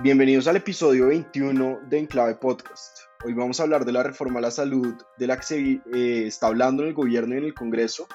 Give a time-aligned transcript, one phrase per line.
[0.00, 2.98] Bienvenidos al episodio 21 de Enclave Podcast.
[3.24, 5.58] Hoy vamos a hablar de la reforma a la salud de la que se
[5.92, 8.06] eh, está hablando en el gobierno y en el Congreso,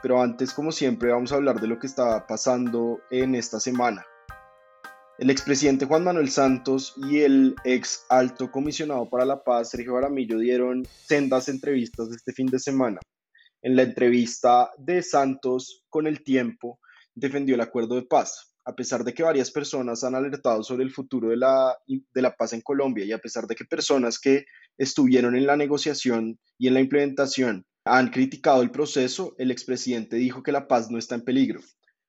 [0.00, 4.06] pero antes, como siempre, vamos a hablar de lo que está pasando en esta semana.
[5.18, 10.38] El expresidente Juan Manuel Santos y el ex alto comisionado para la paz, Sergio Aramillo,
[10.38, 13.00] dieron sendas entrevistas este fin de semana.
[13.62, 16.78] En la entrevista de Santos con el tiempo,
[17.16, 20.90] defendió el acuerdo de paz, a pesar de que varias personas han alertado sobre el
[20.90, 24.44] futuro de la, de la paz en Colombia y a pesar de que personas que
[24.76, 30.42] estuvieron en la negociación y en la implementación han criticado el proceso, el expresidente dijo
[30.42, 31.60] que la paz no está en peligro.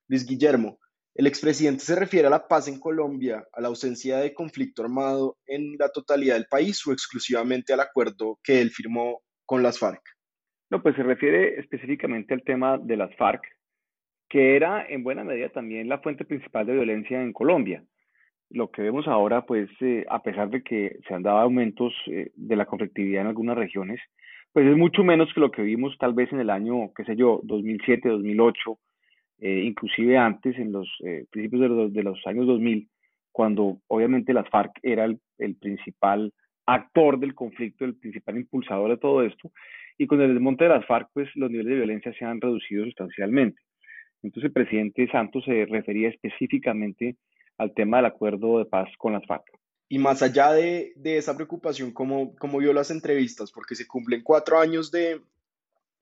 [0.07, 0.79] Luis Guillermo,
[1.13, 5.37] el expresidente se refiere a la paz en Colombia, a la ausencia de conflicto armado
[5.45, 10.01] en la totalidad del país o exclusivamente al acuerdo que él firmó con las FARC.
[10.71, 13.43] No, pues se refiere específicamente al tema de las FARC,
[14.29, 17.83] que era en buena medida también la fuente principal de violencia en Colombia.
[18.49, 22.31] Lo que vemos ahora, pues, eh, a pesar de que se han dado aumentos eh,
[22.35, 23.99] de la conflictividad en algunas regiones,
[24.53, 27.15] pues es mucho menos que lo que vimos tal vez en el año, qué sé
[27.15, 28.79] yo, 2007, 2008,
[29.39, 30.89] eh, inclusive antes, en los
[31.29, 32.87] principios de los, de los, años 2000,
[33.31, 36.33] cuando obviamente las FARC era el, el principal
[36.65, 39.51] actor del conflicto, el principal impulsador de todo esto,
[39.97, 42.85] y con el desmonte de las FARC, pues los niveles de violencia se han reducido
[42.85, 43.61] sustancialmente.
[44.23, 47.15] Entonces el presidente Santos se refería específicamente
[47.57, 49.45] al tema del acuerdo de paz con las FARC.
[49.89, 53.51] Y más allá de, esa preocupación, ¿cómo, ¿cómo, vio las entrevistas?
[53.51, 55.21] Porque se cumplen cuatro años de,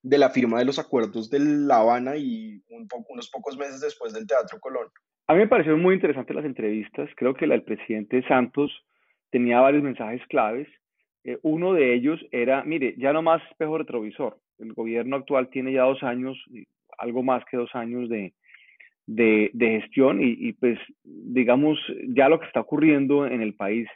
[0.02, 4.60] la firma de los acuerdos de La Habana y unos pocos meses después del Teatro
[4.60, 4.88] Colón.
[5.28, 7.10] A mí me parecieron muy interesantes las entrevistas.
[7.16, 8.72] Creo que la del presidente Santos
[9.30, 10.68] tenía varios mensajes claves.
[11.24, 14.40] Eh, uno de ellos era, mire, ya no más espejo retrovisor.
[14.58, 16.38] El gobierno actual tiene ya dos años,
[16.98, 18.34] algo más que dos años de,
[19.08, 21.80] de, gestión y, pues digamos
[22.10, 23.88] ya lo que está ocurriendo en el país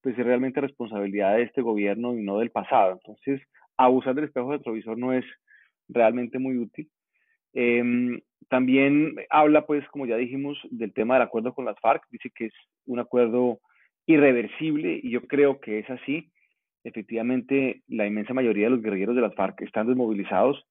[0.00, 2.92] pues es realmente responsabilidad de este gobierno y no del pasado.
[2.92, 3.40] Entonces,
[3.76, 5.24] abusar del espejo retrovisor no es
[5.88, 6.88] realmente muy útil.
[7.52, 12.04] Em, también habla, pues, como ya dijimos, del tema del acuerdo con las FARC.
[12.12, 12.52] Dice que es
[12.84, 13.58] un acuerdo
[14.06, 16.30] irreversible y yo creo que es así.
[16.84, 20.64] Efectivamente, la inmensa mayoría de los guerrilleros de las FARC están desmovilizados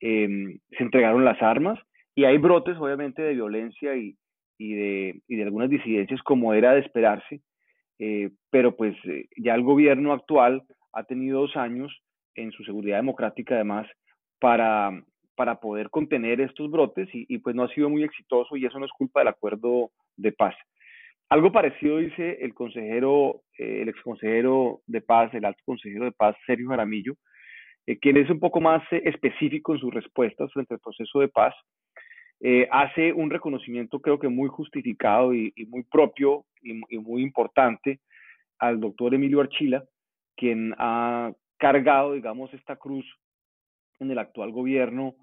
[0.00, 1.78] Em, se entregaron las armas
[2.14, 4.16] y hay brotes obviamente de violencia y,
[4.56, 7.40] y, de, y de, algunas disidencias como era de esperarse,
[7.98, 11.92] eh, pero pues eh, ya el gobierno actual ha tenido dos años
[12.36, 13.88] en su seguridad democrática además
[14.38, 15.02] para,
[15.34, 18.86] para poder contener estos brotes y, pues no ha sido muy exitoso y eso no
[18.86, 20.54] es culpa del acuerdo de paz.
[21.28, 26.36] Algo parecido dice el consejero, eh, el exconsejero de paz, el alto consejero de paz,
[26.46, 27.14] Sergio Jaramillo,
[27.88, 31.28] eh, quien es un poco más eh, específico en sus respuestas frente al proceso de
[31.28, 31.54] paz,
[32.40, 38.00] eh, hace un reconocimiento creo que muy justificado y, muy propio y, muy importante
[38.58, 39.84] al doctor Emilio Archila,
[40.36, 43.06] quien ha cargado, digamos, esta cruz
[44.00, 45.14] en el actual gobierno,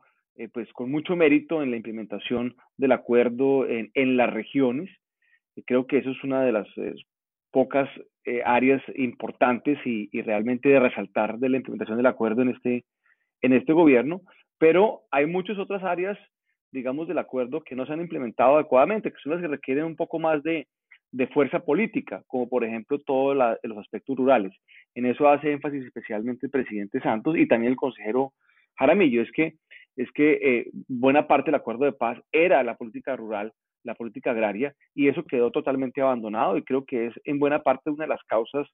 [0.52, 4.90] pues con mucho mérito en la implementación del acuerdo en, en las regiones.
[5.66, 6.68] creo que eso es una de las
[7.52, 7.90] pocas
[8.26, 12.84] eh, áreas importantes y, realmente de resaltar de la implementación del acuerdo en este,
[13.42, 14.22] en este gobierno,
[14.58, 16.18] pero hay muchas otras áreas,
[16.72, 19.96] digamos, del acuerdo que no se han implementado adecuadamente, que son las que requieren un
[19.96, 20.68] poco más de,
[21.12, 24.54] de fuerza política, como por ejemplo todos los aspectos rurales.
[24.96, 28.34] En eso hace énfasis especialmente el presidente Santos y también el consejero
[28.78, 29.56] Jaramillo, es que,
[29.96, 33.54] es que eh, buena parte del acuerdo de paz era la política rural
[33.86, 37.90] la política agraria, y eso quedó totalmente abandonado y creo que es en buena parte
[37.90, 38.68] una de las causas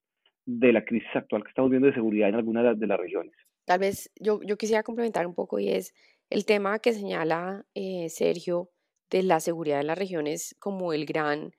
[0.46, 3.34] de la crisis actual que estamos viendo de seguridad en algunas de las regiones.
[3.66, 5.94] Tal vez yo, quisiera complementar un poco y es
[6.30, 8.72] el tema que señala eh, Sergio
[9.10, 11.52] de la seguridad en las regiones como el gran,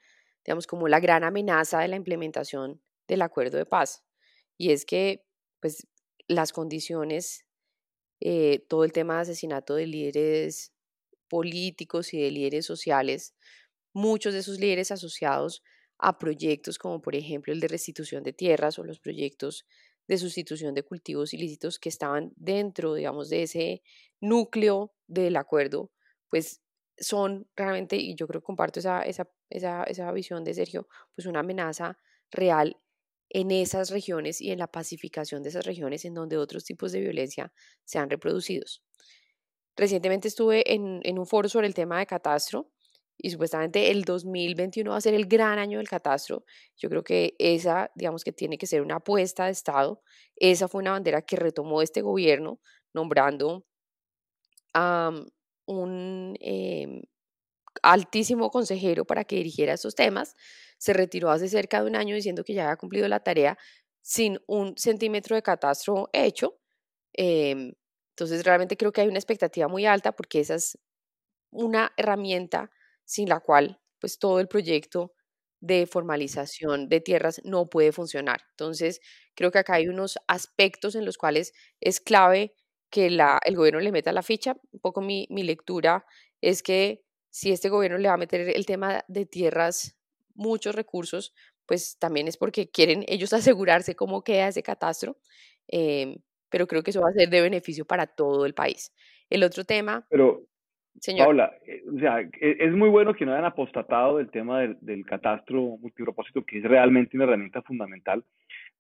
[0.44, 4.02] digamos, como la gran amenaza de la implementación del acuerdo de paz.
[4.58, 5.24] Y es que,
[5.60, 5.86] pues,
[6.26, 7.46] las condiciones,
[8.24, 10.72] eh, todo el tema de asesinato de líderes
[11.28, 13.34] políticos y de líderes sociales,
[13.92, 15.64] muchos de esos líderes asociados
[15.98, 19.66] a proyectos como por ejemplo el de restitución de tierras o los proyectos
[20.06, 23.82] de sustitución de cultivos ilícitos que estaban dentro, digamos, de ese
[24.20, 25.90] núcleo del acuerdo,
[26.28, 26.60] pues
[26.98, 30.86] son realmente, y yo creo que comparto esa, esa, esa, esa visión de Sergio,
[31.16, 31.98] pues una amenaza
[32.30, 32.76] real
[33.34, 37.00] en esas regiones y en la pacificación de esas regiones en donde otros tipos de
[37.00, 37.50] violencia
[37.84, 38.84] se han reproducidos.
[39.74, 42.70] Recientemente estuve en, un foro sobre el tema de catastro
[43.16, 46.44] y supuestamente el 2021 va a ser el gran año del catastro.
[46.76, 50.02] Yo creo que esa, digamos que tiene que ser una apuesta de Estado.
[50.36, 52.60] Esa fue una bandera que retomó este gobierno
[52.92, 53.64] nombrando
[54.74, 55.10] a
[55.64, 57.00] un em,
[57.82, 60.34] altísimo consejero para que dirigiera estos temas.
[60.78, 63.58] Se retiró hace cerca de un año diciendo que ya había cumplido la tarea
[64.02, 66.58] sin un centímetro de catastro hecho.
[67.14, 67.74] Em,
[68.10, 70.78] entonces, realmente creo que hay una expectativa muy alta porque esa es
[71.50, 72.70] una herramienta
[73.04, 75.14] sin la cual pues todo el proyecto
[75.60, 78.40] de formalización de tierras no puede funcionar.
[78.50, 79.00] Entonces,
[79.34, 82.54] creo que acá hay unos aspectos en los cuales es clave
[82.90, 84.56] que la, el gobierno le meta la ficha.
[84.72, 86.04] Un poco mi, mi lectura
[86.40, 89.98] es que si este gobierno le va a meter el tema de tierras,
[90.34, 91.34] muchos recursos,
[91.66, 95.16] pues también es porque quieren ellos asegurarse cómo queda ese catastro,
[95.66, 96.16] em,
[96.50, 98.94] pero creo que eso va a ser de beneficio para todo el país.
[99.30, 100.06] El otro tema...
[100.10, 100.42] Pero,
[101.00, 101.28] Señor.
[101.28, 102.28] Paula, eh, o sea, e,
[102.60, 106.64] es muy bueno que no hayan apostatado del tema del, del, catastro multipropósito, que es
[106.64, 108.22] realmente una herramienta fundamental,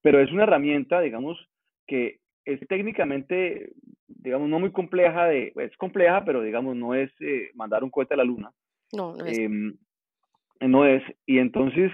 [0.02, 1.38] pero es una herramienta, digamos,
[1.86, 3.72] que es técnicamente,
[4.08, 8.14] digamos, no muy compleja, de, es compleja, pero digamos, no es eh, mandar un cohete
[8.14, 8.52] a la luna.
[8.92, 9.38] No, no es.
[9.38, 9.76] Em,
[10.60, 11.02] no es.
[11.26, 11.90] Y entonces,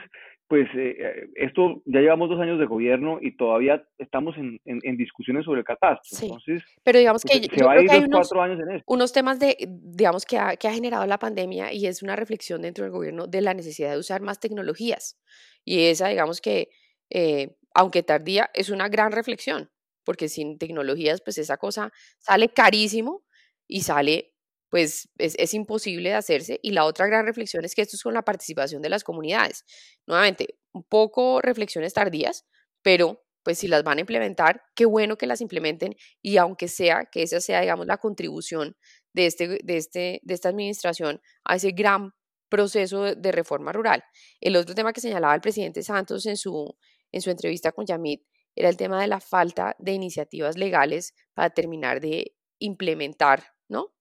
[0.48, 4.96] pues eh, eh, esto ya llevamos dos años de gobierno y todavía estamos en, en,
[4.96, 6.16] discusiones sobre el catastro.
[6.16, 6.26] Sí.
[6.26, 8.84] Entonces, pero digamos que pues, se va a ir unos, cuatro años en esto.
[8.86, 12.62] unos temas de, digamos, que ha, que ha generado la pandemia y es una reflexión
[12.62, 15.20] dentro del gobierno de la necesidad de usar más tecnologías.
[15.64, 16.70] Y esa, digamos que,
[17.10, 19.70] eh, aunque tardía, es una gran reflexión,
[20.08, 23.26] porque sin tecnologías, pues esa cosa sale carísimo
[23.66, 24.32] y sale
[24.70, 26.60] pues es, imposible de hacerse.
[26.62, 29.66] Y la otra gran reflexión es que esto es con la participación de las comunidades.
[30.06, 32.46] Nuevamente, un poco reflexiones tardías,
[32.81, 37.05] pero pues si las van a implementar, qué bueno que las implementen y aunque sea
[37.12, 38.78] que esa sea, digamos, la contribución
[39.12, 42.14] de, este, de, este, de esta administración a ese gran
[42.49, 44.02] proceso de, reforma rural.
[44.40, 46.78] El otro tema que señalaba el presidente Santos en su,
[47.12, 48.22] en su entrevista con Yamit
[48.56, 53.92] era el tema de la falta de iniciativas legales para terminar de implementar, ¿no?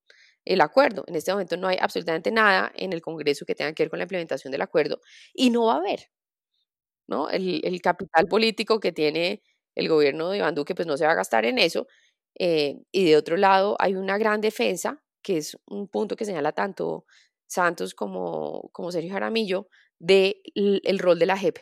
[0.47, 1.03] el acuerdo.
[1.07, 3.99] En este momento no hay absolutamente nada en el Congreso que tenga que ver con
[3.99, 5.01] la implementación del acuerdo
[5.33, 6.09] y no va a haber.
[7.07, 7.29] ¿no?
[7.29, 9.41] El, capital político que tiene
[9.75, 11.87] el gobierno de Iván Duque pues no se va a gastar en eso.
[12.39, 16.51] Eh, y de otro lado hay una gran defensa, que es un punto que señala
[16.53, 17.05] tanto
[17.47, 21.57] Santos como, como Sergio Jaramillo, del de el rol de la JEP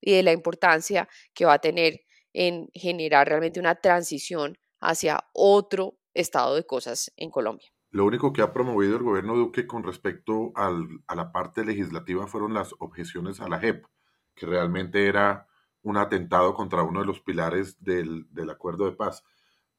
[0.00, 2.00] y de la importancia que va a tener
[2.36, 7.66] en generar realmente una transición hacia otro estado de cosas en Colombia.
[7.90, 12.52] Lo único que ha promovido el gobierno Duque con respecto a la parte legislativa fueron
[12.52, 13.86] las objeciones a la JEP,
[14.34, 15.48] que realmente era
[15.80, 19.24] un atentado contra uno de los pilares del, del acuerdo de paz.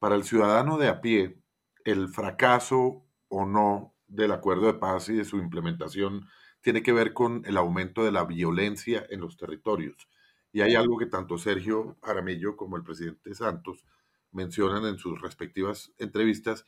[0.00, 1.40] Para el ciudadano de a pie,
[1.84, 6.26] el fracaso o no del acuerdo de paz y de su implementación
[6.60, 10.08] tiene que ver con el aumento de la violencia en los territorios.
[10.52, 13.84] Y hay algo que tanto Sergio Jaramillo como el presidente Santos
[14.32, 16.64] mencionan en sus respectivas entrevistas,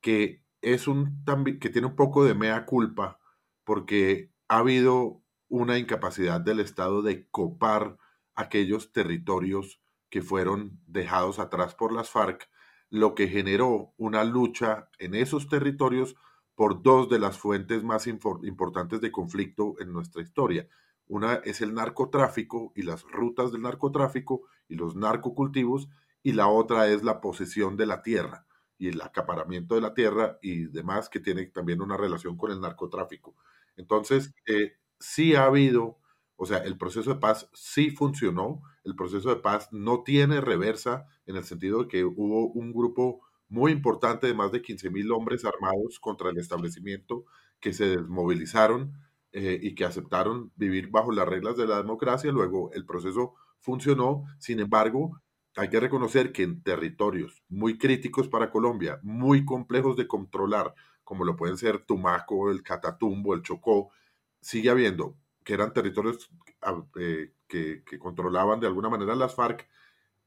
[0.00, 1.24] que es un
[1.60, 3.18] que tiene un poco de mea culpa
[3.64, 7.98] porque ha habido una incapacidad del Estado de copar
[8.34, 12.48] aquellos territorios que fueron dejados atrás por las FARC,
[12.90, 16.16] lo que generó una lucha en esos territorios
[16.54, 20.68] por dos de las fuentes más importantes de conflicto en nuestra historia.
[21.06, 25.88] Una es el narcotráfico y las rutas del narcotráfico y los narcocultivos,
[26.22, 28.46] y la otra es la posesión de la tierra
[28.78, 32.60] y el acaparamiento de la tierra y demás que tiene también una relación con el
[32.60, 33.36] narcotráfico.
[33.76, 35.98] Entonces, eh, sí ha habido,
[36.36, 41.06] o sea, el proceso de paz sí funcionó, el proceso de paz no tiene reversa
[41.26, 45.12] en el sentido de que hubo un grupo muy importante de más de 15 mil
[45.12, 47.24] hombres armados contra el establecimiento
[47.60, 48.94] que se desmovilizaron
[49.32, 52.30] eh, y que aceptaron vivir bajo las reglas de la democracia.
[52.30, 55.22] Luego el proceso funcionó, sin embargo,
[55.56, 60.74] hay que reconocer que en territorios muy críticos para Colombia, muy complejos de controlar,
[61.04, 63.90] como lo pueden ser Tumaco, el Catatumbo, el Chocó,
[64.40, 66.30] sigue habiendo, que eran territorios
[66.62, 69.68] ah, eh, que, que, controlaban de alguna manera las FARC,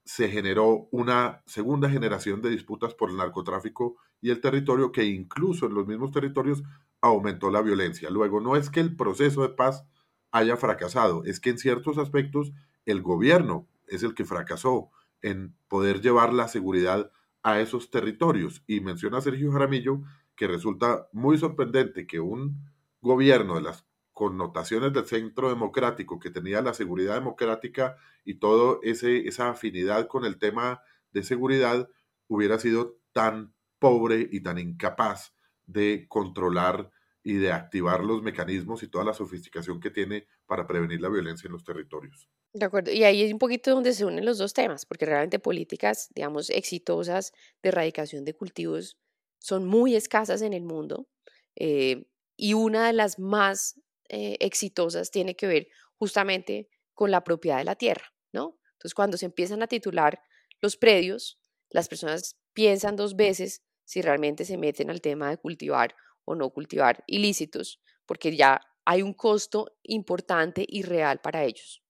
[0.03, 5.65] se generó una segunda generación de disputas por el narcotráfico y el territorio que incluso
[5.65, 6.63] en los mismos territorios
[7.09, 8.09] aumentó la violencia.
[8.09, 9.85] Luego, no es que el proceso de paz
[10.31, 12.51] haya fracasado, es que en ciertos aspectos
[12.85, 17.11] el gobierno es el que fracasó en poder llevar la seguridad
[17.43, 18.63] a esos territorios.
[18.67, 20.01] Y menciona Sergio Jaramillo
[20.35, 22.69] que resulta muy sorprendente que un
[23.01, 28.39] gobierno de las connotaciones del centro democrático que tenía la seguridad democrática y
[28.83, 30.81] ese esa afinidad con el tema
[31.11, 31.89] de seguridad
[32.27, 35.35] hubiera sido tan pobre y tan incapaz
[35.65, 36.91] de controlar
[37.23, 41.47] y de activar los mecanismos y toda la sofisticación que tiene para prevenir la violencia
[41.47, 42.29] en los territorios.
[42.53, 45.39] De acuerdo, y ahí es un poquito donde se unen los dos temas, porque realmente
[45.39, 48.97] políticas, digamos, exitosas de erradicación de cultivos
[49.39, 51.09] son muy escasas en el mundo
[51.55, 52.05] eh,
[52.37, 57.65] y una de las más eh, exitosas tiene que ver justamente con la propiedad de
[57.65, 58.57] la tierra, ¿no?
[58.73, 60.21] Entonces, cuando se empiezan a titular
[60.61, 65.95] los predios, las personas piensan dos veces si realmente se meten al tema de cultivar
[66.25, 71.83] o no cultivar ilícitos, porque ya hay un costo importante y real para ellos.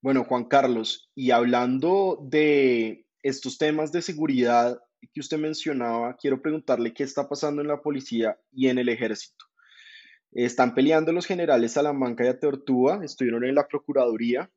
[0.00, 4.80] Bueno, Juan Carlos, y hablando de estos temas de seguridad
[5.12, 9.44] que usted mencionaba, quiero preguntarle qué está pasando en la policía y en el ejército.
[10.32, 14.50] Están peleando los generales Salamanca y Ateortúa, estuvieron en la Procuraduría.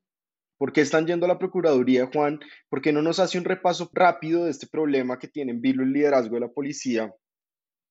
[0.57, 2.39] ¿Por qué están yendo a la Procuraduría, Juan?
[2.69, 5.83] ¿Por qué no nos hace un repaso rápido de este problema que tiene en vilo
[5.83, 7.13] el liderazgo de la policía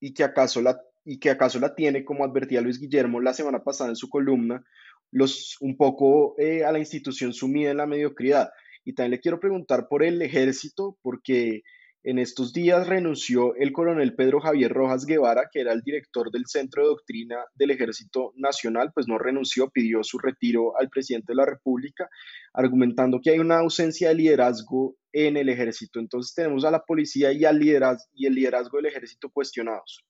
[0.00, 3.62] y que acaso la, y que acaso la tiene, como advertía Luis Guillermo la semana
[3.62, 4.64] pasada en su columna,
[5.10, 8.50] los, un poco eh, a la institución sumida en la mediocridad?
[8.84, 11.62] Y también le quiero preguntar por el ejército, porque
[12.04, 16.44] en estos días renunció el coronel Pedro Javier Rojas Guevara, que era el director del
[16.46, 21.36] Centro de Doctrina del Ejército Nacional, pues no renunció, pidió su retiro al presidente de
[21.36, 22.10] la República,
[22.52, 25.98] argumentando que hay una ausencia de liderazgo en el ejército.
[25.98, 30.04] Entonces tenemos a la policía y, al y el liderazgo del ejército cuestionados.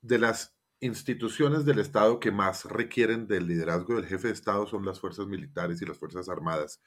[0.00, 4.84] De las instituciones del Estado que más requieren del liderazgo del jefe de Estado son
[4.84, 6.80] las fuerzas militares y las fuerzas armadas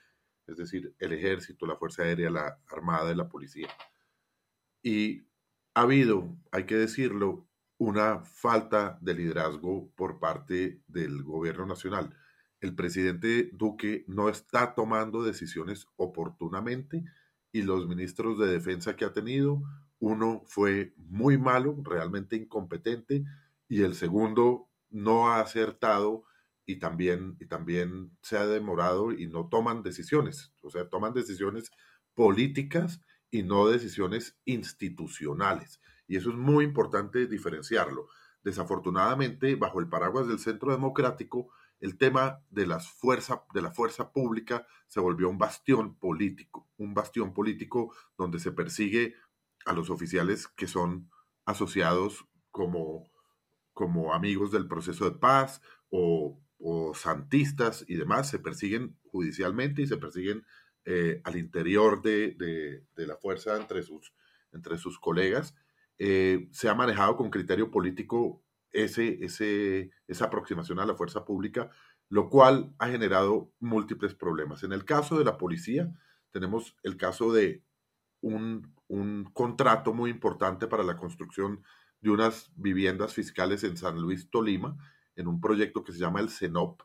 [0.49, 3.69] es decir, el ejército, la Fuerza Aérea, la Armada y la Policía.
[4.81, 5.23] Y
[5.73, 12.13] ha habido, hay que decirlo, una falta de liderazgo por parte del gobierno nacional.
[12.59, 17.05] El presidente Duque no está tomando decisiones oportunamente
[17.51, 19.61] y los ministros de defensa que ha tenido,
[19.99, 23.23] uno fue muy malo, realmente incompetente,
[23.67, 26.23] y el segundo no ha acertado
[26.69, 31.71] y también, y también se ha demorado y no toman decisiones, o sea, toman decisiones
[32.13, 35.81] políticas y no decisiones institucionales.
[36.07, 38.07] Y eso es muy importante diferenciarlo.
[38.43, 44.11] Desafortunadamente, bajo el paraguas del centro democrático, el tema de, las fuerza, de la fuerza
[44.11, 49.15] pública se volvió un bastión político, un bastión político donde se persigue
[49.65, 51.09] a los oficiales que son
[51.45, 53.09] asociados como,
[53.73, 59.87] como amigos del proceso de paz o o santistas y demás se persiguen judicialmente y
[59.87, 60.45] se persiguen
[60.85, 64.13] eh, al interior de, la fuerza entre sus,
[64.51, 65.55] entre sus colegas.
[65.97, 71.69] Eh, se ha manejado con criterio político ese, ese, esa aproximación a la fuerza pública,
[72.09, 74.63] lo cual ha generado múltiples problemas.
[74.63, 75.91] En el caso de la policía,
[76.31, 77.63] tenemos el caso de
[78.21, 81.63] un, un contrato muy importante para la construcción
[82.01, 84.77] de unas viviendas fiscales en San Luis, Tolima,
[85.19, 86.81] en un proyecto que se llama el CENOP,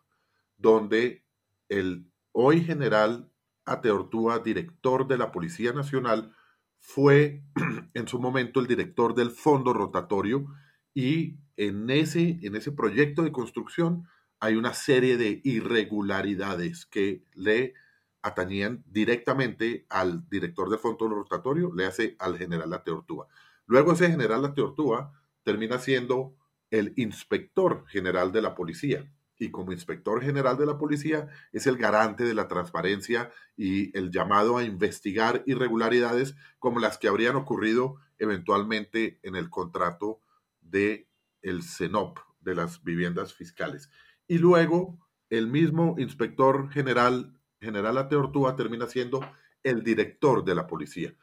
[0.57, 1.25] donde
[1.69, 3.31] el hoy general
[3.65, 6.35] Ateortúa, director de la Policía Nacional,
[6.81, 7.45] fue
[7.95, 10.47] en su momento el director del fondo rotatorio
[10.93, 14.09] y en ese, en ese proyecto de construcción
[14.41, 17.75] hay una serie de irregularidades que le
[18.21, 23.29] atañían directamente al director del fondo rotatorio, le hace al general Ateortúa.
[23.67, 25.13] Luego ese general Ateortúa
[25.45, 26.35] termina siendo
[26.75, 29.09] el inspector general de la policía.
[29.39, 34.11] Y como inspector general de la policía es el garante de la transparencia y el
[34.11, 40.21] llamado a investigar irregularidades como las que habrían ocurrido eventualmente en el contrato
[40.61, 41.09] de
[41.43, 43.89] el CENOP, de las viviendas fiscales.
[44.27, 44.99] Y luego
[45.31, 49.21] el mismo inspector general, general Ateortúa, termina siendo
[49.63, 51.15] el director de la policía.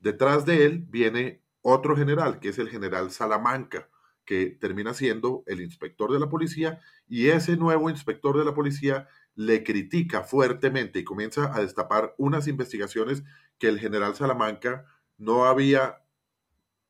[0.00, 3.88] Detrás de él viene otro general, que es el general Salamanca,
[4.28, 9.08] que termina siendo el inspector de la policía y ese nuevo inspector de la policía
[9.34, 13.22] le critica fuertemente y comienza a destapar unas investigaciones
[13.58, 14.84] que el general Salamanca
[15.16, 16.02] no había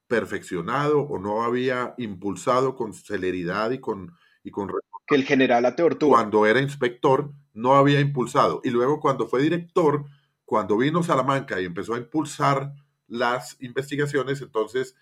[0.08, 4.16] perfeccionado o no había impulsado con celeridad y con...
[4.42, 4.72] Y con
[5.06, 6.18] que el general Ateortúa.
[6.18, 8.60] Cuando era inspector no había impulsado.
[8.64, 10.06] Y luego cuando fue director,
[10.44, 12.72] cuando vino Salamanca y empezó a impulsar
[13.06, 14.96] las investigaciones, entonces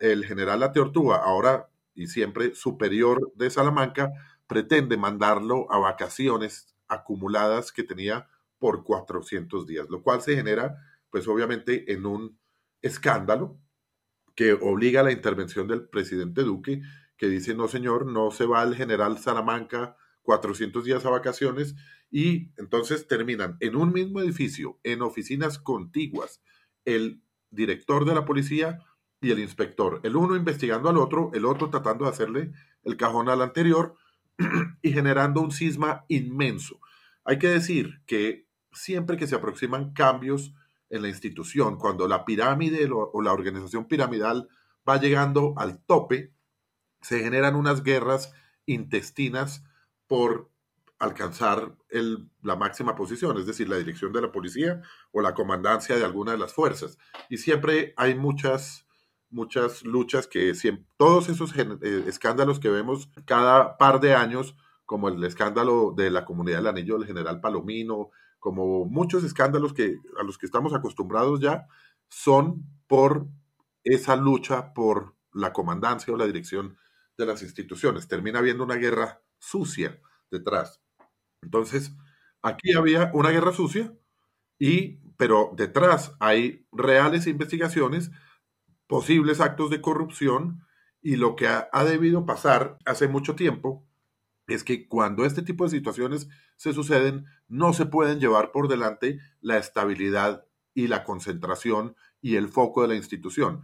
[0.00, 4.12] el general Ateortúa, ahora y siempre superior de Salamanca,
[4.46, 8.28] pretende mandarlo a vacaciones acumuladas que tenía
[8.58, 10.76] por 400 días, lo cual se genera
[11.10, 12.38] pues obviamente en un
[12.82, 13.58] escándalo
[14.34, 16.82] que obliga a la intervención del presidente Duque,
[17.16, 21.74] que dice, no señor, no se va el general Salamanca 400 días a vacaciones
[22.10, 26.42] y entonces terminan en un mismo edificio, en oficinas contiguas,
[26.84, 28.80] el director de la policía
[29.20, 32.52] y el inspector, el uno investigando al otro, el otro tratando de hacerle
[32.84, 33.94] el cajón al anterior
[34.82, 36.78] y generando un cisma inmenso.
[37.24, 40.54] Hay que decir que siempre que se aproximan cambios
[40.90, 44.48] en la institución, cuando la pirámide o la organización piramidal
[44.88, 46.32] va llegando al tope,
[47.00, 48.32] se generan unas guerras
[48.66, 49.64] intestinas
[50.06, 50.50] por
[50.98, 51.76] alcanzar
[52.42, 54.80] la máxima posición, es decir, la dirección de la policía
[55.12, 56.98] o la comandancia de alguna de las fuerzas.
[57.28, 58.85] Y siempre hay muchas,
[59.36, 65.08] muchas luchas que siempre, todos esos eh, escándalos que vemos cada par de años, como
[65.08, 70.24] el escándalo de la comunidad del anillo del general Palomino, como muchos escándalos que, a
[70.24, 71.66] los que estamos acostumbrados ya,
[72.08, 73.26] son por
[73.84, 76.78] esa lucha por la comandancia o la dirección
[77.18, 78.08] de las instituciones.
[78.08, 80.00] Termina habiendo una guerra sucia
[80.30, 80.80] detrás.
[81.42, 81.92] Entonces,
[82.42, 83.92] aquí había una guerra sucia,
[84.58, 88.10] y, pero detrás hay reales investigaciones,
[88.86, 90.62] posibles actos de corrupción,
[91.02, 93.86] y lo que ha debido pasar hace mucho tiempo
[94.48, 99.20] es que cuando este tipo de situaciones se suceden, no se pueden llevar por delante
[99.40, 103.62] la estabilidad y la concentración y el foco de la institución.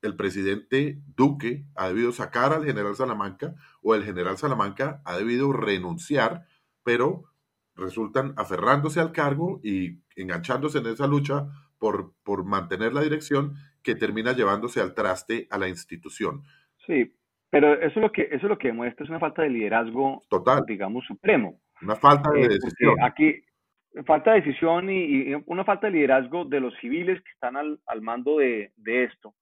[0.00, 5.52] El presidente Duque ha debido sacar al general Salamanca o el general Salamanca ha debido
[5.52, 6.46] renunciar,
[6.82, 7.24] pero
[7.74, 11.48] resultan aferrándose al cargo y enganchándose en esa lucha
[11.78, 16.42] por, por mantener la dirección que termina llevándose al traste a la institución.
[16.86, 17.12] Sí,
[17.50, 20.22] pero eso es lo que, eso es lo que demuestra, es una falta de liderazgo,
[20.28, 20.64] Total.
[20.66, 21.60] digamos, supremo.
[21.82, 22.96] Una falta de Eh, decisión.
[23.02, 23.42] aquí,
[24.06, 27.78] falta de decisión y, y una falta de liderazgo de los civiles que están al,
[27.86, 29.34] al mando de, de esto,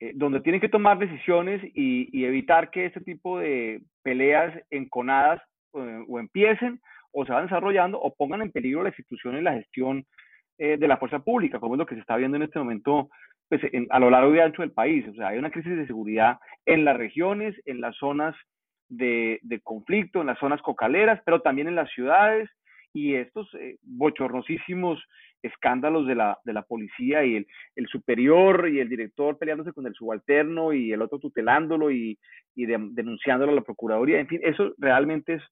[0.00, 5.40] eh, donde tienen que tomar decisiones y, y evitar que este tipo de peleas enconadas
[5.74, 6.80] eh, o empiecen
[7.12, 10.06] o se van desarrollando o pongan en peligro la institución y la gestión
[10.58, 13.08] eh, de la fuerza pública, como es lo que se está viendo en este momento
[13.50, 15.06] pues, en- a lo largo y ancho del país.
[15.08, 18.34] O sea, hay una crisis de seguridad en las regiones, en las zonas
[18.88, 22.48] de, conflicto, en las zonas cocaleras, pero también en las ciudades
[22.94, 25.00] y estos eh, bochornosísimos
[25.42, 29.86] escándalos de la, de la policía y el, el superior y el director peleándose con
[29.86, 32.18] el subalterno y el otro tutelándolo y,
[32.56, 34.18] y de- denunciándolo a la Procuraduría.
[34.20, 35.42] En fin, eso realmente es,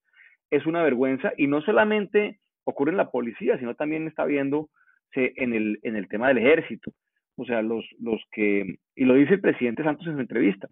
[0.51, 4.69] es una vergüenza y no solamente ocurre en la policía, sino también está viendo
[5.13, 6.91] en el, en el tema del ejército.
[7.39, 10.67] O sea, los, los que, y lo dice el presidente Santos en su entrevista,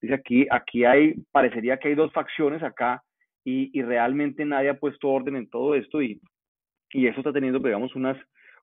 [0.00, 3.02] dice aquí, aquí hay, parecería que hay dos facciones acá
[3.44, 6.20] y, y realmente nadie ha puesto orden en todo esto y,
[6.90, 8.16] y eso está teniendo, digamos, unas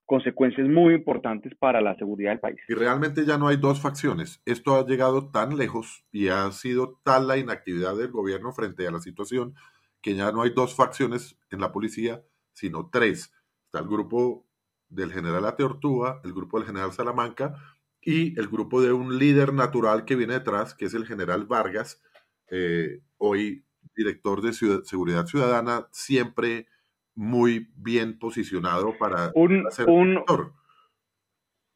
[0.05, 2.59] consecuencias muy importantes para la seguridad del país.
[2.67, 4.41] Y realmente ya no hay dos facciones.
[4.45, 8.91] Esto ha llegado tan lejos y ha sido tal la inactividad del gobierno frente a
[8.91, 9.53] la situación
[10.01, 13.31] que ya no hay dos facciones en la policía, sino tres.
[13.65, 14.48] Está el grupo
[14.89, 17.55] del general Ateortúa, el grupo del general Salamanca
[18.01, 22.01] y el grupo de un líder natural que viene detrás, que es el general Vargas,
[22.49, 23.63] eh, hoy
[23.95, 26.67] director de Seguridad Ciudadana, siempre
[27.15, 30.53] muy bien posicionado para Un, ser un, director.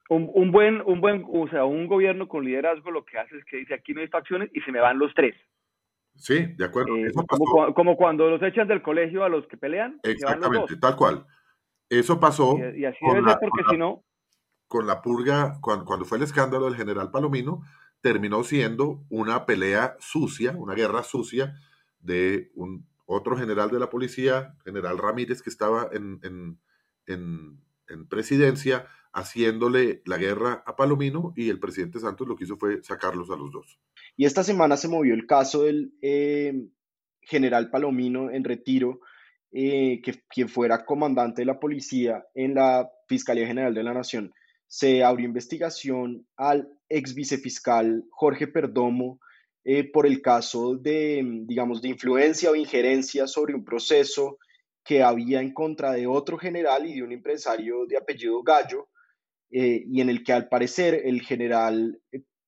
[0.10, 3.45] un, un buen, un buen, o sea, un gobierno con liderazgo lo que hace es
[3.45, 5.36] que dice aquí no hay facciones y se me van los tres.
[6.15, 6.95] Sí, de acuerdo.
[6.95, 7.43] Eh, Eso como, pasó.
[7.43, 10.73] cua- como cuando los echan del colegio a los que pelean, se van los Exactamente,
[10.76, 10.80] dos.
[10.80, 11.26] tal cual.
[11.99, 14.03] Eso pasó Y, y así con debe la, ser porque con la- si no,
[14.67, 17.62] con la purga, cuando, cuando fue el escándalo del general Palomino,
[18.01, 21.53] terminó siendo una pelea sucia, una guerra sucia
[21.99, 26.60] de un otro general de la policía, general Ramírez, que estaba en, en-
[27.06, 32.58] en- en presidencia, haciéndole la guerra a Palomino, y el presidente Santos lo que hizo
[32.58, 33.79] fue sacarlos a los dos.
[34.17, 36.67] Y esta semana se movió el caso del eh,
[37.21, 39.01] general Palomino en retiro,
[39.56, 44.34] eh, que quien fuera comandante de la policía en la Fiscalía General de la Nación.
[44.68, 49.20] Se abrió investigación al ex vicefiscal Jorge Perdomo
[49.63, 54.39] eh, por el caso de, digamos, de influencia o injerencia sobre un proceso
[54.84, 58.89] que había en contra de otro general y de un empresario de apellido Gallo,
[59.52, 62.02] eh, y en el que al parecer el general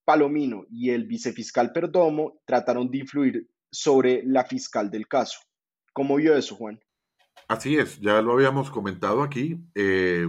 [0.04, 5.38] Palomino y el vicefiscal Perdomo trataron de influir sobre la fiscal del caso.
[5.94, 6.80] ¿Cómo vio eso, Juan?
[7.48, 9.60] Así es, ya lo habíamos comentado aquí.
[9.76, 10.28] eh,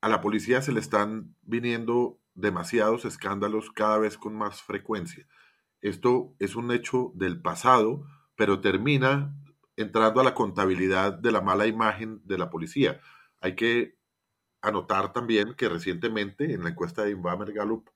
[0.00, 5.26] a la policía se le están viniendo demasiados escándalos cada vez con más frecuencia.
[5.80, 8.06] Esto es un hecho del pasado,
[8.36, 9.34] pero termina
[9.76, 13.00] entrando a la contabilidad de la mala imagen de la policía.
[13.40, 13.96] Hay que
[14.62, 17.88] anotar también que recientemente en la encuesta de Invamer Gallup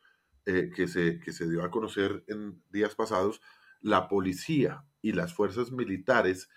[0.46, 3.40] eh, que, se, que se dio a conocer en días pasados,
[3.80, 6.48] la policía y las fuerzas militares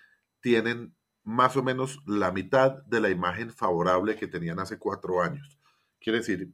[0.42, 5.58] tienen más o menos la mitad de la imagen favorable que tenían hace cuatro años.
[6.00, 6.52] Quiere decir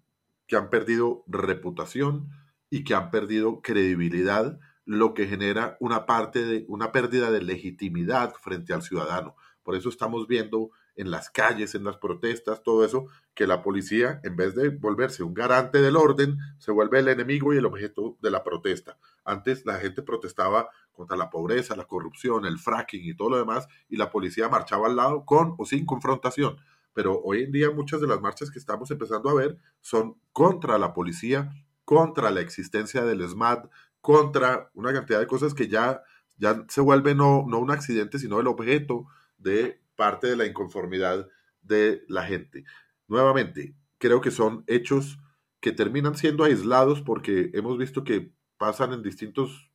[0.48, 2.30] que han perdido reputación
[2.70, 8.34] y que han perdido credibilidad, lo que genera una parte de una pérdida de legitimidad
[8.34, 9.36] frente al ciudadano.
[9.64, 14.20] Por eso estamos viendo en las calles, en las protestas, todo eso, que la policía,
[14.24, 18.18] en vez de volverse un garante del orden, se vuelve el enemigo y el objeto
[18.22, 18.98] de la protesta.
[19.24, 20.70] Antes la gente protestaba
[21.00, 24.88] contra la pobreza, la corrupción, el fracking y todo lo demás, y la policía marchaba
[24.88, 26.58] al lado con o sin confrontación.
[26.92, 30.78] Pero hoy en día muchas de las marchas que estamos empezando a ver son contra
[30.78, 31.52] la policía,
[31.86, 36.04] contra la existencia del SMAT, contra una cantidad de cosas que ya,
[36.36, 39.06] ya se vuelve no, no un accidente, sino el objeto
[39.38, 41.30] de parte de la inconformidad
[41.62, 42.66] de la gente.
[43.08, 45.18] Nuevamente, creo que son hechos
[45.62, 49.69] que terminan siendo aislados porque hemos visto que pasan en distintos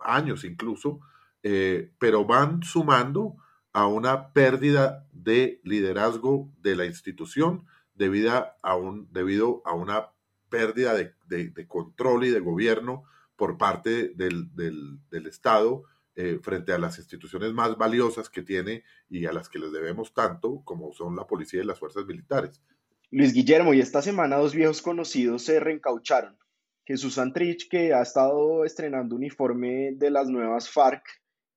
[0.00, 1.00] años incluso,
[1.42, 3.36] eh, pero van sumando
[3.72, 10.08] a una pérdida de liderazgo de la institución debido a, un, debido a una
[10.48, 13.04] pérdida de, control y de gobierno
[13.36, 15.84] por parte del, del Estado
[16.18, 20.14] eh, frente a las instituciones más valiosas que tiene y a las que les debemos
[20.14, 22.62] tanto, como son la policía y las fuerzas militares.
[23.10, 26.38] Luis Guillermo, y esta semana dos viejos conocidos se reencaucharon.
[26.86, 31.02] Jesús Santrich, que ha estado estrenando uniforme de las nuevas FARC,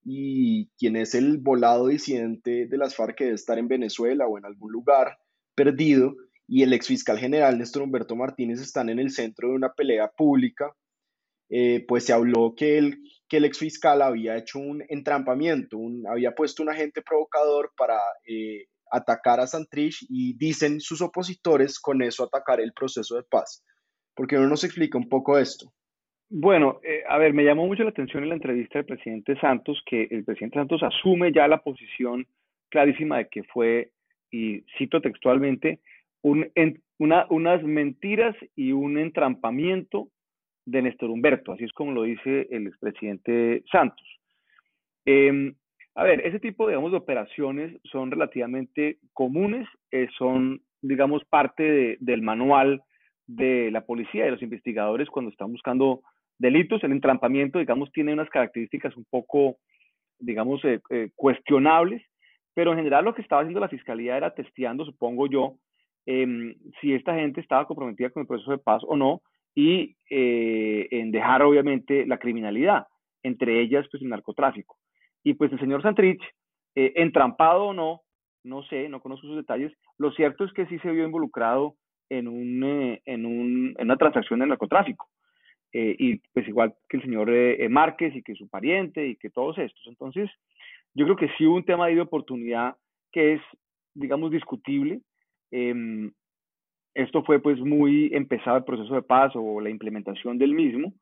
[0.04, 4.38] y quien es el volado disidente de las FARC que debe estar en Venezuela o
[4.38, 5.20] en algún lugar
[5.56, 6.16] perdido,
[6.48, 10.76] y el exfiscal general Néstor Humberto Martínez están en el centro de una pelea pública,
[11.50, 15.78] eh, pues se habló que el que el ex fiscal había hecho un entrampamiento,
[16.10, 22.02] había puesto un agente provocador para eh, atacar a Santrich y dicen sus opositores con
[22.02, 23.64] eso atacar el proceso de paz.
[24.20, 25.72] ¿Por qué no nos explica un poco esto?
[26.30, 29.82] Bueno, eh, a ver, me llamó mucho la atención en la entrevista del presidente Santos
[29.86, 32.28] que el presidente Santos asume ya la posición
[32.68, 33.92] clarísima de que fue,
[34.30, 35.80] y cito textualmente,
[36.22, 36.52] un,
[36.98, 40.10] una, unas mentiras y un entrampamiento
[40.66, 44.06] de Néstor Humberto, así es como lo dice el expresidente Santos.
[45.06, 45.56] Em,
[45.96, 52.22] a ver, ese tipo, digamos, de operaciones son relativamente comunes, eh, son, digamos, parte del
[52.22, 52.84] manual
[53.30, 56.02] de la policía y de los investigadores cuando están buscando
[56.40, 56.84] delitos.
[56.84, 59.58] El entrampamiento, digamos, tiene unas características un poco,
[60.18, 62.02] digamos, eh, eh, cuestionables,
[62.56, 65.56] pero en general lo que estaba haciendo la fiscalía era testeando, supongo yo,
[66.06, 69.22] em, si esta gente estaba comprometida con el proceso de paz o no,
[69.56, 72.88] y eh, en dejar obviamente la criminalidad,
[73.24, 74.78] entre ellas pues el narcotráfico.
[75.24, 76.22] Y pues el señor Santrich,
[76.76, 78.02] eh, entrampado o no,
[78.44, 81.76] no sé, no conozco sus detalles, lo cierto es que sí se vio involucrado
[82.10, 85.08] en, un, eh, en, un, en una transacción de narcotráfico.
[85.72, 87.30] y pues igual que el señor
[87.70, 89.86] Márquez y que su pariente y que todos estos.
[89.88, 90.30] Entonces,
[90.94, 92.76] yo creo que sí hubo un tema de oportunidad
[93.12, 93.42] que es,
[93.94, 95.02] digamos, discutible.
[95.52, 96.12] Em,
[96.94, 100.94] esto fue pues muy empezado el proceso de paz o la implementación del mismo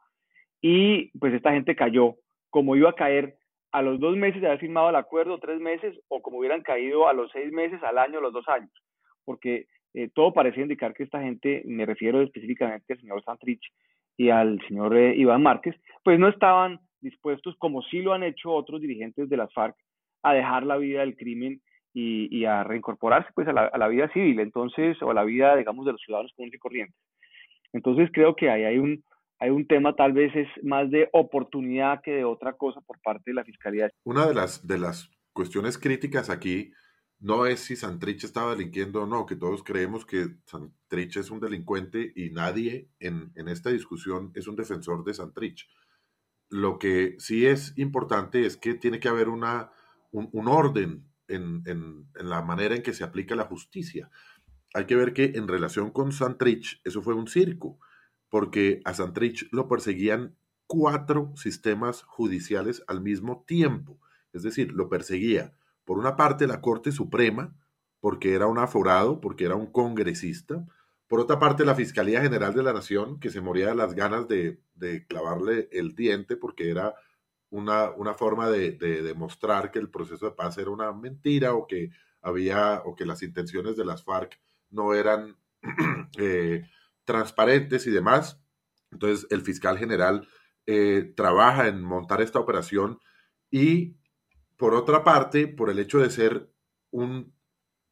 [0.62, 2.16] y pues esta gente cayó
[2.50, 3.38] como iba a caer
[3.72, 7.08] a los dos meses de haber firmado el acuerdo, tres meses, o como hubieran caído
[7.08, 8.72] a los seis meses, al año, a los dos años,
[9.26, 13.64] porque eh, todo parecía indicar que esta gente, me refiero específicamente al señor Santrich
[14.16, 18.52] y al señor eh, Iván Márquez, pues no estaban dispuestos, como sí lo han hecho
[18.52, 19.76] otros dirigentes de las FARC,
[20.22, 21.62] a dejar la vida del crimen
[21.96, 25.94] y, a reincorporarse pues a la, vida civil, entonces, o a la vida, digamos, de
[25.94, 26.96] los ciudadanos comunes y corrientes.
[27.74, 29.04] Entonces creo que ahí hay un,
[29.40, 33.32] hay un tema tal vez es más de oportunidad que de otra cosa por parte
[33.32, 33.90] de la Fiscalía.
[34.04, 36.72] Una de las, de las cuestiones críticas aquí
[37.20, 41.40] no es si Santrich estaba delinquiendo o no, que todos creemos que Santrich es un
[41.40, 45.68] delincuente y nadie en, en esta discusión es un defensor de Santrich.
[46.50, 49.72] Lo que sí es importante es que tiene que haber una,
[50.12, 51.64] un, orden en,
[52.14, 54.10] la manera en que se aplica la justicia.
[54.74, 57.80] Hay que ver que en relación con Santrich, eso fue un circo,
[58.30, 64.00] porque a Santrich lo perseguían cuatro sistemas judiciales al mismo tiempo.
[64.34, 65.57] Es decir, lo perseguía
[65.88, 67.56] por una parte la Corte Suprema,
[68.02, 70.66] porque era un aforado, porque era un congresista,
[71.08, 74.28] por otra parte la Fiscalía General de la Nación, que se moría de las ganas
[74.28, 74.60] de,
[75.08, 76.94] clavarle el diente porque era
[77.50, 81.92] una, una forma de, demostrar que el proceso de paz era una mentira o que
[82.22, 84.38] había o que las intenciones de las FARC
[84.70, 85.38] no eran
[86.20, 86.70] eh,
[87.06, 88.42] transparentes y demás.
[88.92, 90.28] Entonces el fiscal general
[90.66, 93.00] eh, trabaja en montar esta operación
[93.50, 93.96] y
[94.58, 96.52] por otra parte, por el hecho de ser
[96.92, 97.34] un,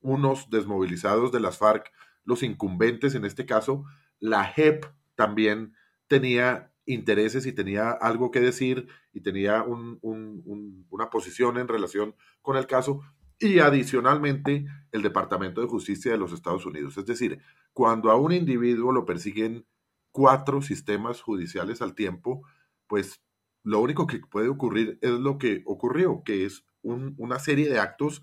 [0.01, 1.91] unos desmovilizados de las FARC,
[2.23, 3.85] los incumbentes en este caso,
[4.19, 5.73] la JEP también
[6.07, 12.67] tenía intereses y tenía algo que decir y tenía una posición en relación con el
[12.67, 13.01] caso
[13.39, 16.97] y adicionalmente el Departamento de Justicia de los Estados Unidos.
[16.97, 17.39] Es decir,
[17.73, 19.65] cuando a un individuo lo persiguen
[20.11, 22.47] cuatro sistemas judiciales al tiempo,
[22.87, 23.21] pues
[23.65, 28.21] lo único que puede ocurrir es lo que ocurrió, que es una serie de actos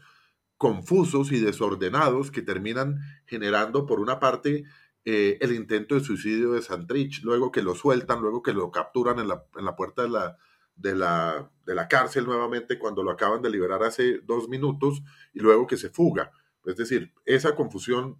[0.56, 4.62] confusos y desordenados que terminan generando, por una parte,
[5.04, 9.18] eh, el intento de suicidio de Santrich, luego que lo sueltan, luego que lo capturan
[9.18, 10.38] en la, en la puerta de la,
[10.76, 15.02] de, la, de la cárcel nuevamente cuando lo acaban de liberar hace dos minutos
[15.32, 16.30] y luego que se fuga.
[16.64, 18.16] Es decir, esa confusión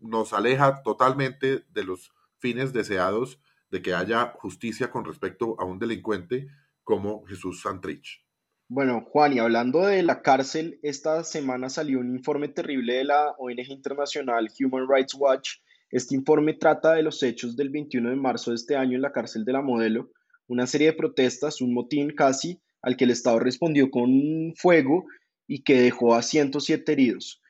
[0.00, 5.78] nos aleja totalmente de los fines deseados de que haya justicia con respecto a un
[5.78, 6.48] delincuente
[6.82, 8.24] como Jesús Santrich.
[8.70, 13.34] Bueno, Juan, y hablando de la cárcel, esta semana salió un informe terrible de la
[13.38, 15.52] ONG internacional Human Rights Watch.
[15.90, 19.12] Este informe trata de los hechos del 21 de marzo de este año en la
[19.12, 20.10] cárcel de la Modelo,
[20.48, 25.06] una serie de protestas, un motín casi, al que el Estado respondió con fuego
[25.46, 27.40] y que dejó a 107 heridos.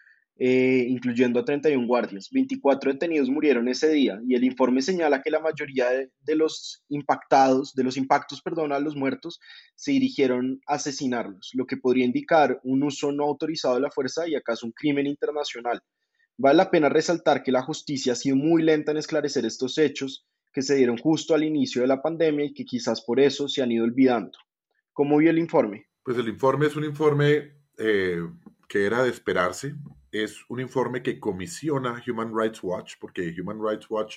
[0.41, 2.29] Eh, incluyendo a 31 guardias.
[2.31, 7.75] 24 detenidos murieron ese día y el informe señala que la mayoría de, los impactados,
[7.75, 9.41] de los impactos, perdón, a los muertos,
[9.75, 14.29] se dirigieron a asesinarlos, lo que podría indicar un uso no autorizado de la fuerza
[14.29, 15.83] y acaso un crimen internacional.
[16.37, 20.25] Vale la pena resaltar que la justicia ha sido muy lenta en esclarecer estos hechos
[20.53, 23.61] que se dieron justo al inicio de la pandemia y que quizás por eso se
[23.61, 24.39] han ido olvidando.
[24.93, 25.89] ¿Cómo vio el informe?
[26.05, 28.21] Pues el informe es un informe eh,
[28.69, 29.75] que era de esperarse
[30.25, 34.17] es un informe que comisiona Human Rights Watch, porque Human Rights Watch,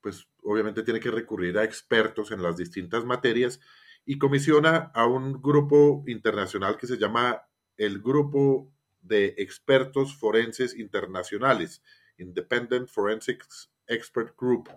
[0.00, 3.60] pues obviamente tiene que recurrir a expertos en las distintas materias
[4.04, 7.42] y comisiona a un grupo internacional que se llama
[7.76, 11.82] el Grupo de Expertos Forenses Internacionales,
[12.16, 14.70] Independent Forensics Expert Group,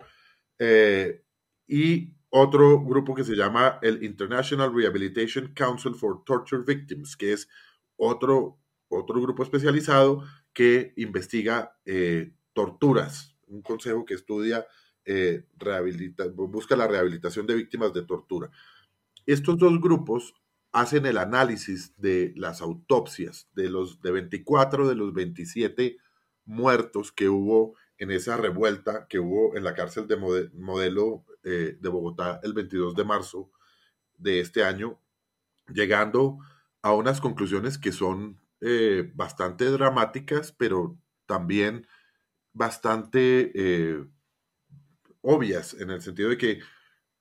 [0.58, 1.24] eh,
[1.66, 7.48] y otro grupo que se llama el International Rehabilitation Council for Torture Victims, que es
[7.96, 8.58] otro,
[8.88, 14.66] otro grupo especializado que investiga eh, torturas, un consejo que estudia,
[15.04, 15.46] eh,
[16.34, 18.50] busca la rehabilitación de víctimas de tortura.
[19.26, 20.34] Estos dos grupos
[20.72, 25.98] hacen el análisis de las autopsias de los de 24 de los 27
[26.44, 31.88] muertos que hubo en esa revuelta que hubo en la cárcel de modelo eh, de
[31.88, 33.50] Bogotá el 22 de marzo
[34.18, 34.98] de este año,
[35.72, 36.38] llegando
[36.80, 40.96] a unas conclusiones que son eh, bastante dramáticas, pero
[41.26, 41.86] también
[42.52, 44.04] bastante eh,
[45.20, 46.60] obvias, en el sentido de que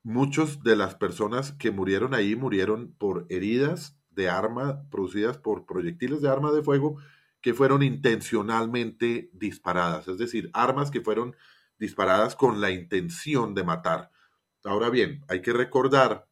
[0.03, 6.21] muchas de las personas que murieron ahí murieron por heridas de arma producidas por proyectiles
[6.21, 6.97] de arma de fuego
[7.41, 11.35] que fueron intencionalmente disparadas, es decir, armas que fueron
[11.79, 14.11] disparadas con la intención de matar.
[14.63, 16.27] Ahora bien, hay que recordar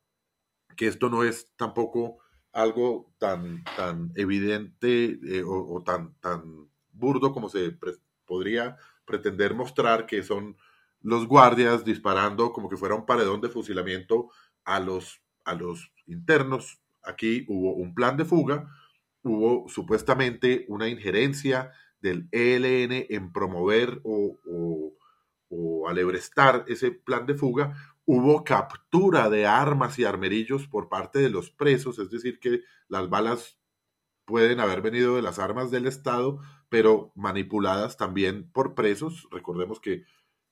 [0.78, 2.20] que esto no es tampoco
[2.54, 7.78] algo tan, tan evidente eh, o, tan, tan burdo como se
[8.26, 10.58] podría pretender mostrar que son
[11.02, 14.30] los guardias disparando como que fuera un paredón de fusilamiento
[14.66, 16.80] a los, a los internos.
[17.04, 18.68] Aquí hubo un plan de fuga,
[19.24, 24.94] hubo supuestamente una injerencia del ELN en promover o, o,
[25.50, 27.76] o alebrestar ese plan de fuga,
[28.12, 33.08] hubo captura de armas y armerillos por parte de los presos, es decir, que las
[33.08, 33.60] balas
[34.26, 39.28] pueden haber venido de las armas del Estado, pero manipuladas también por presos.
[39.30, 40.06] Recordemos que,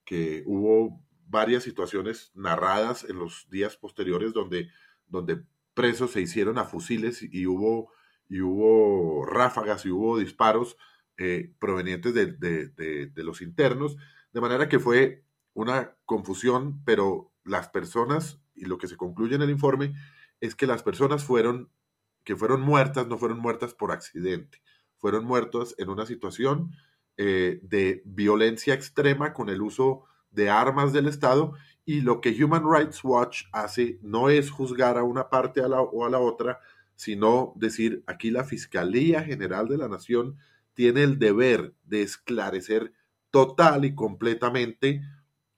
[0.05, 4.69] que hubo varias situaciones narradas en los días posteriores donde,
[5.07, 5.43] donde
[5.73, 7.91] presos se hicieron a fusiles y hubo,
[8.29, 10.77] y hubo ráfagas y hubo disparos
[11.17, 13.97] eh, provenientes de, de los internos,
[14.31, 15.23] de manera que fue
[15.55, 19.93] una confusión, pero las personas, y lo que se concluye en el informe,
[20.41, 21.69] es que las personas fueron,
[22.23, 24.61] que fueron muertas, no fueron muertas por accidente,
[24.97, 26.75] fueron muertas en una situación
[27.17, 31.53] eh, de violencia extrema con el uso de armas del Estado
[31.85, 36.09] y lo que Human Rights Watch hace no es juzgar a una parte o a
[36.09, 36.59] la otra,
[36.95, 40.37] sino decir, aquí la Fiscalía General de la Nación
[40.73, 42.93] tiene el deber de esclarecer
[43.31, 45.01] total y completamente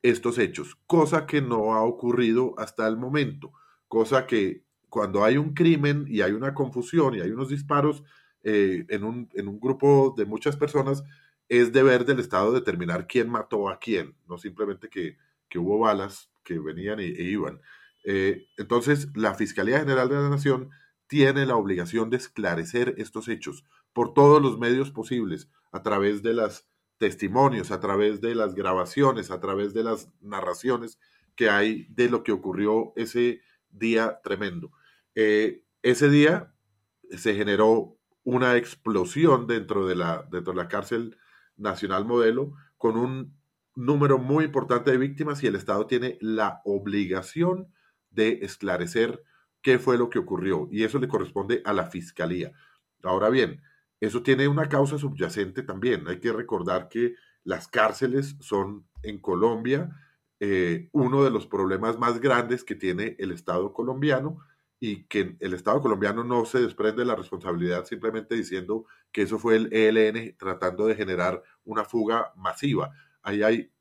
[0.01, 3.51] estos hechos, cosa que no ha ocurrido hasta el momento,
[3.87, 8.03] cosa que cuando hay un crimen y hay una confusión y hay unos disparos
[8.43, 11.03] eh, en, un, en, un, grupo de muchas personas,
[11.49, 15.17] es deber del Estado determinar quién mató a quién, no simplemente que,
[15.49, 17.61] que hubo balas que venían e, iban.
[18.05, 20.69] Eh, entonces, la Fiscalía General de la Nación
[21.07, 26.33] tiene la obligación de esclarecer estos hechos, por todos los medios posibles, a través de
[26.33, 26.67] los
[26.99, 30.99] testimonios, a través de las grabaciones, a través de las narraciones
[31.35, 34.71] que hay de lo que ocurrió ese día tremendo.
[35.15, 36.53] Eh, ese día
[37.09, 41.17] se generó una explosión dentro de, la, dentro de la cárcel
[41.55, 43.39] nacional modelo con un
[43.75, 47.73] número muy importante de víctimas y el Estado tiene la obligación
[48.11, 49.23] de esclarecer
[49.61, 52.51] qué fue lo que ocurrió y eso le corresponde a la fiscalía.
[53.03, 53.61] Ahora bien,
[53.99, 56.07] eso tiene una causa subyacente también.
[56.07, 59.89] Hay que recordar que las cárceles son en Colombia
[60.39, 64.39] eh, uno de los problemas más grandes que tiene el Estado colombiano
[64.79, 69.37] y que el Estado colombiano no se desprende de la responsabilidad simplemente diciendo que eso
[69.37, 72.91] fue el ELN tratando de generar una fuga masiva.
[73.21, 73.71] Ahí hay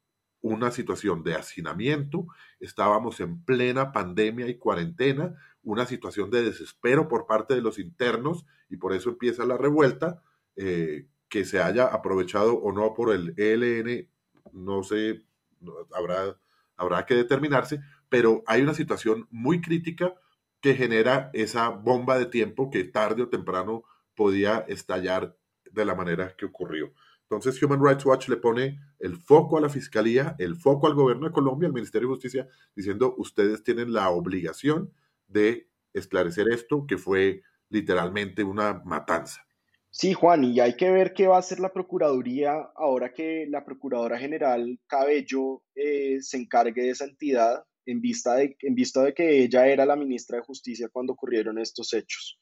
[0.41, 2.27] una situación de hacinamiento,
[2.59, 5.37] estábamos en plena pandemia y cuarentena,
[5.69, 10.23] una situación de desespero por parte de los internos y por eso empieza la revuelta,
[10.57, 14.09] eh, que se haya aprovechado o no por el ELN,
[14.53, 15.27] no sé,
[15.95, 16.41] habrá,
[16.75, 20.15] habrá que determinarse, pero hay una situación muy crítica
[20.63, 25.37] que genera esa bomba de tiempo que tarde o temprano podía estallar
[25.71, 26.95] de la manera que ocurrió.
[27.25, 31.27] Entonces Human Rights Watch le pone el foco a la Fiscalía, el foco al gobierno
[31.27, 34.95] de Colombia, al Ministerio de Justicia, diciendo ustedes tienen la obligación
[35.29, 39.45] de esclarecer esto, que fue literalmente una matanza.
[39.91, 43.65] Sí, Juan, y hay que ver qué va a hacer la Procuraduría ahora que la
[43.65, 49.15] Procuradora General Cabello eh, se encargue de esa entidad en vista, de, en vista de
[49.15, 52.39] que ella era la ministra de Justicia cuando ocurrieron estos hechos.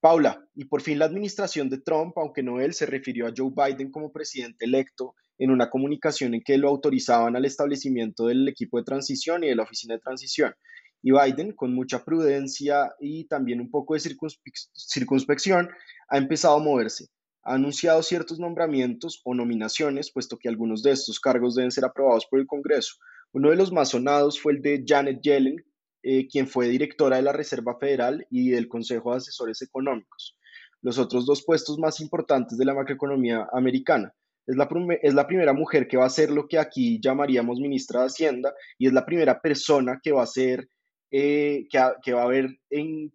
[0.00, 3.52] Paula, y por fin la administración de Trump, aunque no él, se refirió a Joe
[3.54, 8.78] Biden como presidente electo en una comunicación en que lo autorizaban al establecimiento del equipo
[8.78, 10.54] de transición y de la oficina de transición.
[11.02, 15.70] Y Biden, con mucha prudencia y también un poco de circunspección,
[16.08, 17.08] ha empezado a moverse.
[17.42, 22.26] Ha anunciado ciertos nombramientos o nominaciones, puesto que algunos de estos cargos deben ser aprobados
[22.26, 22.96] por el Congreso.
[23.32, 25.64] Uno de los más sonados fue el de Janet Yellen,
[26.02, 30.36] eh, quien fue directora de la Reserva Federal y del Consejo de Asesores Económicos.
[30.82, 34.12] Los otros dos puestos más importantes de la macroeconomía americana.
[34.46, 34.68] Es la,
[35.02, 38.54] es la primera mujer que va a ser lo que aquí llamaríamos ministra de Hacienda
[38.78, 40.68] y es la primera persona que va a ser,
[41.10, 42.60] eh, que, que, va a haber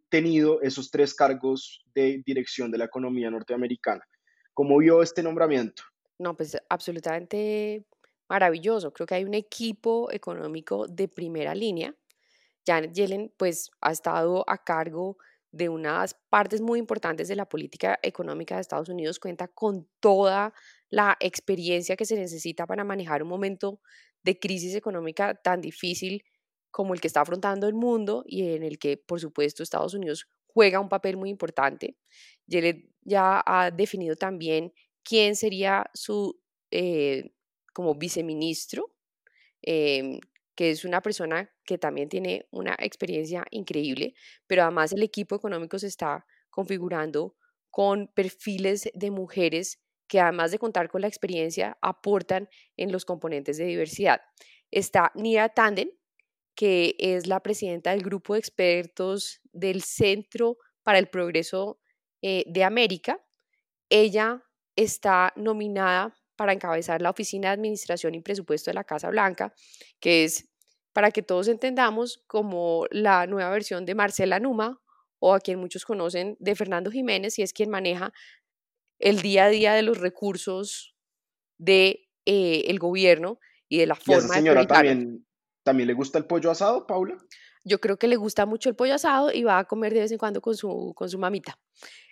[0.10, 4.04] tenido esos tres cargos de dirección de la economía norteamericana.
[4.54, 5.84] ¿Cómo vio este nombramiento?
[6.20, 7.86] No, pues absolutamente
[8.30, 8.92] maravilloso.
[8.92, 11.96] Creo que hay un equipo económico de primera línea
[12.66, 15.18] Janet Yellen pues ha estado a cargo
[15.52, 20.54] de unas partes muy importantes de la política económica de Estados Unidos, cuenta con toda
[20.90, 23.80] la experiencia que se necesita para manejar un momento
[24.24, 26.24] de crisis económica tan difícil
[26.76, 30.28] como el que está afrontando el mundo y en el que, por supuesto, Estados Unidos
[30.46, 31.96] juega un papel muy importante.
[32.48, 36.38] Yellen ya ha definido también quién sería su
[36.72, 37.32] eh,
[37.72, 38.94] como viceministro,
[39.62, 40.20] em,
[40.54, 44.14] que es una persona que también tiene una experiencia increíble,
[44.46, 47.38] pero además el equipo económico se está configurando
[47.72, 53.58] con perfiles de mujeres que además de contar con la experiencia, aportan en los componentes
[53.58, 54.20] de diversidad.
[54.72, 55.90] Está Nia Tanden,
[56.56, 61.80] que es la presidenta del grupo de expertos del Centro para el Progreso
[62.22, 63.20] eh, de América.
[63.90, 64.44] Ella
[64.76, 69.54] está nominada para encabezar la Oficina de Administración y Presupuesto de la Casa Blanca,
[70.00, 70.50] que es,
[70.94, 74.82] para que todos entendamos, como la nueva versión de Marcela Numa,
[75.20, 78.14] o a quien muchos conocen de Fernando Jiménez, y es quien maneja
[79.00, 80.96] el día a día de los recursos
[81.58, 85.25] del de, eh, gobierno y de la forma ¿Y esa señora también,
[85.66, 87.18] también le gusta el pollo asado, Paula?
[87.64, 90.12] Yo creo que le gusta mucho el pollo asado y va a comer de vez
[90.12, 91.60] en cuando con su, con su mamita.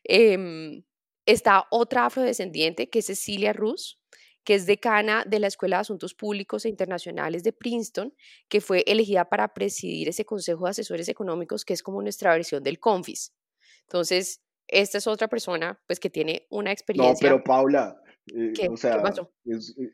[0.03, 0.83] Em,
[1.27, 3.99] está otra afrodescendiente que es Cecilia Ruz,
[4.43, 8.15] que es decana de la Escuela de Asuntos Públicos e Internacionales de Princeton,
[8.49, 12.63] que fue elegida para presidir ese Consejo de Asesores Económicos, que es como nuestra versión
[12.63, 13.35] del CONFIS.
[13.83, 17.29] Entonces, esta es otra persona pues que tiene una experiencia.
[17.29, 19.91] No, pero Paula, eh, o sea, eh, eh,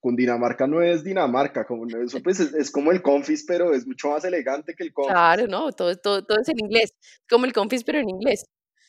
[0.00, 4.10] con Dinamarca no es Dinamarca, como eso pues es, como el Confis, pero es mucho
[4.10, 5.12] más elegante que el Confis.
[5.12, 6.94] Claro, no, todo, todo, todo es en inglés,
[7.28, 8.44] como el Confis, pero en inglés.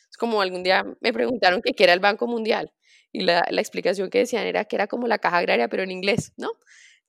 [0.09, 2.73] Es como algún día me preguntaron qué era el Banco Mundial
[3.13, 5.91] y la, la, explicación que decían era que era como la caja agraria, pero en
[5.91, 6.51] inglés, ¿no?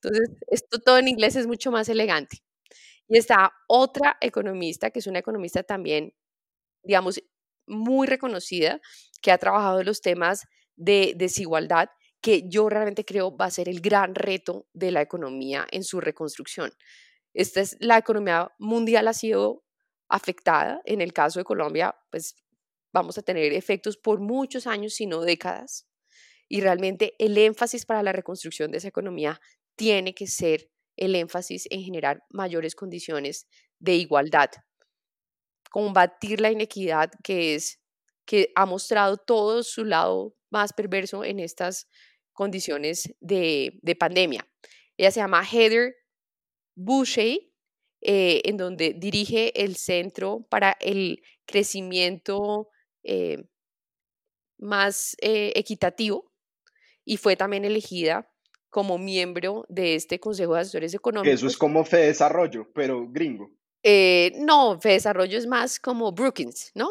[0.01, 2.37] Entonces, esto todo en inglés es mucho más elegante.
[3.09, 6.13] Y está otra economista, que es una economista también,
[6.83, 7.21] digamos,
[7.67, 8.81] muy reconocida,
[9.21, 10.45] que ha trabajado en los temas
[10.75, 11.89] de desigualdad,
[12.21, 15.99] que yo realmente creo va a ser el gran reto de la economía en su
[15.99, 16.71] reconstrucción.
[17.33, 19.63] Esta es la economía mundial ha sido
[20.07, 22.35] afectada, en el caso de Colombia, pues
[22.93, 25.87] vamos a tener efectos por muchos años, si no décadas.
[26.47, 29.41] Y realmente el énfasis para la reconstrucción de esa economía
[29.75, 33.47] tiene que ser el énfasis en generar mayores condiciones
[33.79, 34.51] de igualdad,
[35.71, 37.79] combatir la inequidad que es
[38.25, 41.87] que ha mostrado todo su lado más perverso en estas
[42.31, 44.47] condiciones de, pandemia.
[44.95, 45.95] Ella se llama Heather
[46.75, 47.39] Boucher,
[48.01, 52.69] eh, en donde dirige el Centro para el Crecimiento
[53.03, 53.43] eh,
[54.59, 56.31] Más eh, Equitativo
[57.03, 58.29] y fue también elegida
[58.69, 61.33] como miembro de este Consejo de Asesores Económicos.
[61.33, 63.51] Eso es como Fe Desarrollo, pero gringo.
[64.39, 66.89] no, Fe Desarrollo es más como Brookings, ¿no?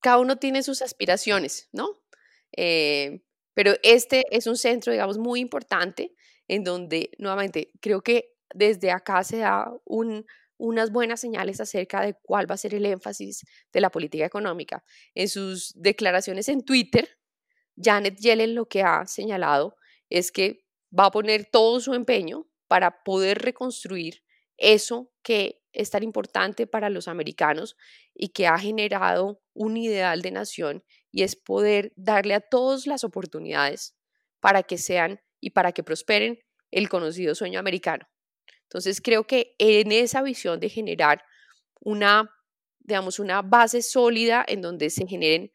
[0.00, 2.05] Cada uno tiene sus aspiraciones, ¿no?
[2.56, 6.14] Pero este es un centro, digamos, muy importante
[6.48, 9.72] en donde, nuevamente, creo que desde acá se da
[10.58, 14.84] unas buenas señales acerca de cuál va a ser el énfasis de la política económica.
[15.14, 17.18] En sus declaraciones en Twitter,
[17.76, 19.76] Janet Yellen lo que ha señalado
[20.08, 20.64] es que
[20.98, 24.22] va a poner todo su empeño para poder reconstruir
[24.56, 27.76] eso que es tan importante para los americanos
[28.14, 30.84] y que ha generado un ideal de nación
[31.16, 33.96] y es poder darle a todos las oportunidades
[34.38, 36.38] para que sean y para que prosperen
[36.70, 38.06] el conocido sueño americano.
[38.64, 41.24] Entonces creo que en esa visión de generar
[41.80, 42.30] una,
[42.80, 45.50] digamos, una base sólida en donde se generen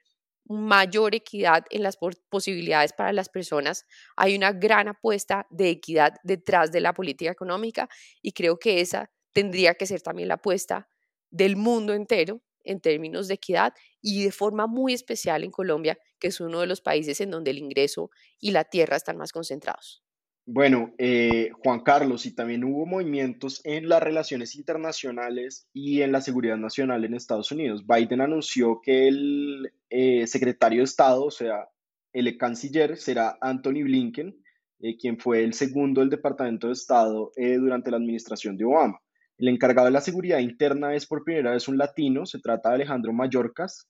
[0.46, 2.00] mayor equidad en las
[2.32, 3.86] posibilidades para las personas,
[4.16, 7.88] hay una gran apuesta de equidad detrás de la política económica
[8.20, 10.90] y creo que esa tendría que ser también la apuesta
[11.30, 16.28] del mundo entero en términos de equidad y de forma muy especial en Colombia, que
[16.28, 20.04] es uno de los países en donde el ingreso y la tierra están más concentrados.
[20.46, 26.20] Bueno, eh, Juan Carlos, y también hubo movimientos en las relaciones internacionales y en la
[26.20, 27.86] seguridad nacional en Estados Unidos.
[27.86, 31.70] Biden anunció que el eh, secretario de Estado, o sea,
[32.12, 34.44] el canciller, será Anthony Blinken,
[34.80, 39.00] eh, quien fue el segundo del Departamento de Estado durante la administración de Obama.
[39.42, 42.76] El encargado de la seguridad interna es por primera vez un latino, se trata de
[42.76, 43.88] Alejandro Mayorkas,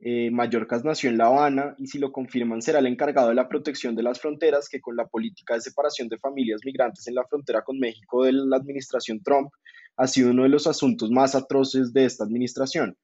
[0.00, 3.48] eh, Mallorcas nació en La Habana y si lo confirman será el encargado de la
[3.48, 7.24] protección de las fronteras que con la política de separación de familias migrantes en la
[7.24, 9.50] frontera con México de la administración Trump
[9.96, 12.96] ha sido uno de los asuntos más atroces de esta administración.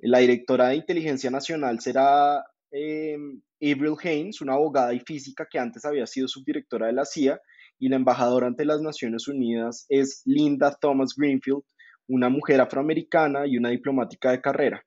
[0.00, 3.16] La directora de Inteligencia Nacional será eh,
[3.60, 7.40] Avril Haines, una abogada y física que antes había sido subdirectora de la CIA,
[7.80, 11.62] y la embajadora ante las Naciones Unidas es Linda Thomas Greenfield,
[12.06, 14.84] una mujer afroamericana y una diplomática de carrera.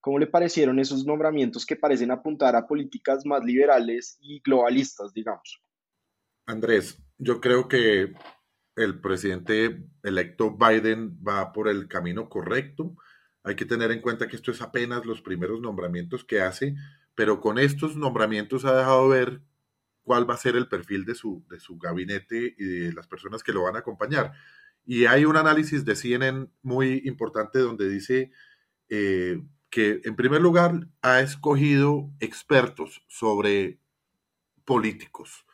[0.00, 5.60] ¿Cómo le parecieron esos nombramientos que parecen apuntar a políticas más liberales y globalistas, digamos?
[6.46, 8.14] Andrés, yo creo que
[8.76, 12.94] el presidente electo Biden va por el camino correcto.
[13.42, 16.76] Hay que tener en cuenta que esto es apenas los primeros nombramientos que hace,
[17.16, 19.40] pero con estos nombramientos ha dejado ver
[20.06, 23.42] cuál va a ser el perfil de su, de su gabinete y de las personas
[23.42, 24.32] que lo van a acompañar.
[24.84, 28.30] Y hay un análisis de CNN muy importante donde dice
[28.88, 33.80] eh, que en primer lugar ha escogido expertos sobre
[34.64, 35.44] políticos.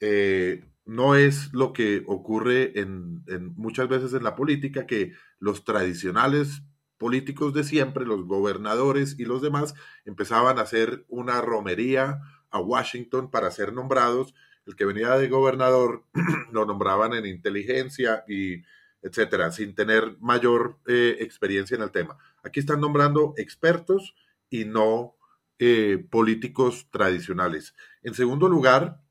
[0.00, 3.22] Eh, no es lo que ocurre en,
[3.54, 6.62] muchas veces en la política, que los tradicionales
[6.96, 9.74] políticos de siempre, los gobernadores y los demás,
[10.06, 12.20] empezaban a hacer una romería
[12.54, 14.34] a Washington para ser nombrados.
[14.64, 16.04] El que venía de gobernador
[16.52, 18.62] lo nombraban en inteligencia y
[19.02, 22.16] etcétera, sin tener mayor eh, experiencia en el tema.
[22.42, 24.14] Aquí están nombrando expertos
[24.48, 25.14] y no
[25.58, 27.74] eh, políticos tradicionales.
[28.02, 29.02] En segundo lugar,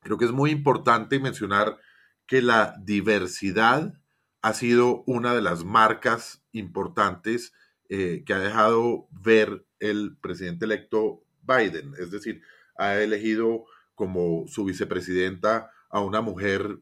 [0.00, 1.78] creo que es muy importante mencionar
[2.26, 3.94] que la diversidad
[4.42, 7.52] ha sido una de las marcas importantes
[7.88, 11.94] eh, que ha dejado ver el presidente electo Biden.
[11.98, 12.42] Es decir,
[12.80, 13.64] ha elegido
[13.94, 16.80] como su vicepresidenta a una mujer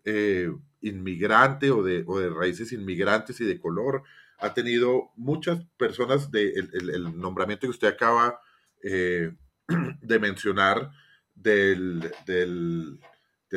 [0.80, 4.03] inmigrante o de, o de raíces inmigrantes y de color.
[4.38, 8.40] Ha tenido muchas personas de el, nombramiento que usted acaba
[8.82, 9.32] eh,
[10.01, 10.90] de mencionar
[11.34, 13.01] del, del,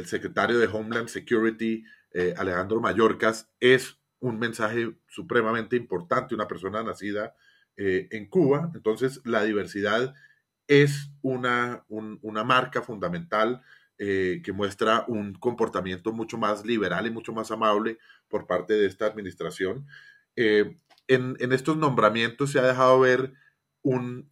[0.06, 1.84] secretario de Homeland Security,
[2.14, 7.36] eh, Alejandro Mayorkas, es un mensaje supremamente importante, una persona nacida
[7.78, 8.72] eh, en Cuba.
[8.74, 10.14] Entonces, la diversidad
[10.68, 13.62] es una, una marca fundamental
[14.04, 18.00] eh, que muestra un comportamiento mucho más liberal y mucho más amable
[18.30, 19.86] por parte de esta administración.
[20.36, 20.76] Eh,
[21.08, 23.34] en, estos nombramientos se ha dejado ver
[23.84, 24.28] un,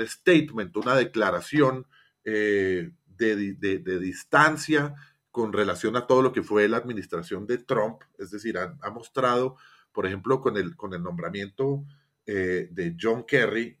[0.00, 1.86] statement, una declaración
[2.24, 4.96] eh, de, distancia
[5.30, 9.56] con relación a todo lo que fue la administración de Trump, es decir, ha, mostrado,
[9.92, 11.84] por ejemplo, con el, con el nombramiento
[12.26, 13.78] de John Kerry,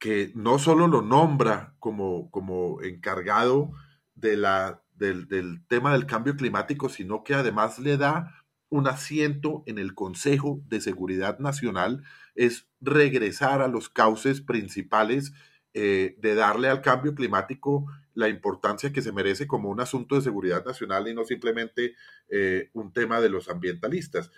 [0.00, 3.70] que no solo lo nombra como, como encargado
[4.16, 8.34] de la, del, del tema del cambio climático, sino que además le da
[8.70, 12.02] un asiento en el Consejo de Seguridad Nacional,
[12.34, 15.32] es regresar a los cauces principales
[15.74, 20.22] eh, de darle al cambio climático la importancia que se merece como un asunto de
[20.22, 21.94] seguridad nacional y no simplemente
[22.28, 24.30] eh, un tema de los ambientalistas.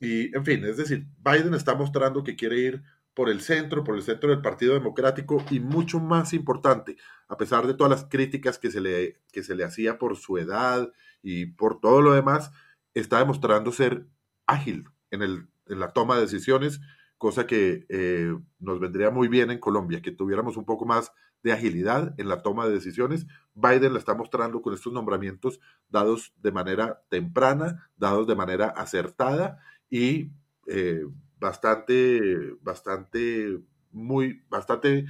[0.00, 2.82] Y, en fin, es decir, Biden está mostrando que quiere ir
[3.18, 6.96] por el centro, por el centro del Partido Democrático y mucho más importante,
[7.26, 10.38] a pesar de todas las críticas que se le, que se le hacía por su
[10.38, 12.52] edad y por todo lo demás,
[12.94, 14.06] está demostrando ser
[14.46, 16.80] ágil en, el, en la toma de decisiones
[17.16, 21.10] cosa que eh, nos vendría muy bien en Colombia, que tuviéramos un poco más
[21.42, 23.26] de agilidad en la toma de decisiones.
[23.54, 25.58] Biden la está mostrando con estos nombramientos
[25.88, 29.58] dados de manera temprana, dados de manera acertada
[29.90, 30.30] y
[30.68, 31.04] eh,
[31.38, 33.60] bastante, bastante,
[33.90, 35.06] muy, bastante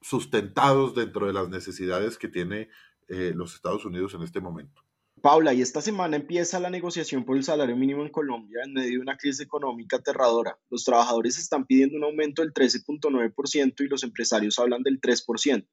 [0.00, 2.68] sustentados dentro de las necesidades que tiene
[3.08, 4.82] eh, los Estados Unidos en este momento.
[5.20, 8.92] Paula, y esta semana empieza la negociación por el salario mínimo en Colombia en medio
[8.92, 10.58] de una crisis económica aterradora.
[10.70, 15.68] Los trabajadores están pidiendo un aumento del 13.9% y los empresarios hablan del 3%.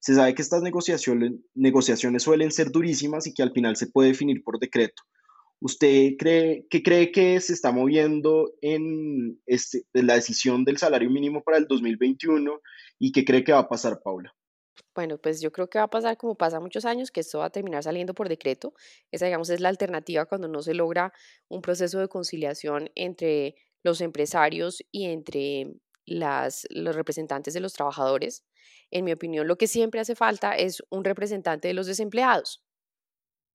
[0.00, 4.10] Se sabe que estas negociaciones, negociaciones suelen ser durísimas y que al final se puede
[4.10, 5.02] definir por decreto.
[5.60, 11.10] ¿Usted cree, qué cree que se está moviendo en, este, en la decisión del salario
[11.10, 12.60] mínimo para el 2021
[13.00, 14.34] y qué cree que va a pasar, Paula?
[14.94, 17.46] Bueno, pues yo creo que va a pasar como pasa muchos años, que esto va
[17.46, 18.72] a terminar saliendo por decreto.
[19.10, 21.12] Esa, digamos, es la alternativa cuando no se logra
[21.48, 25.72] un proceso de conciliación entre los empresarios y entre
[26.06, 28.44] las, los representantes de los trabajadores.
[28.92, 32.62] En mi opinión, lo que siempre hace falta es un representante de los desempleados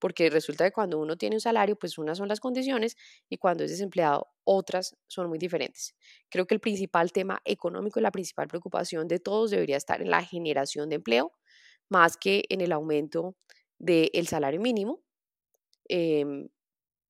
[0.04, 2.97] porque resulta que cuando uno tiene un salario, pues unas son las condiciones
[3.30, 5.95] y cuando es desempleado, otras son muy diferentes.
[6.28, 10.10] Creo que el principal tema económico y la principal preocupación de todos debería estar en
[10.10, 11.32] la generación de empleo,
[11.88, 13.38] más que en el aumento
[13.80, 14.99] del salario mínimo,
[15.88, 16.49] em,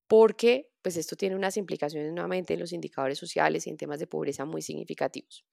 [0.08, 4.08] porque pues esto tiene unas implicaciones nuevamente en los indicadores sociales y en temas de
[4.08, 5.46] pobreza muy significativos.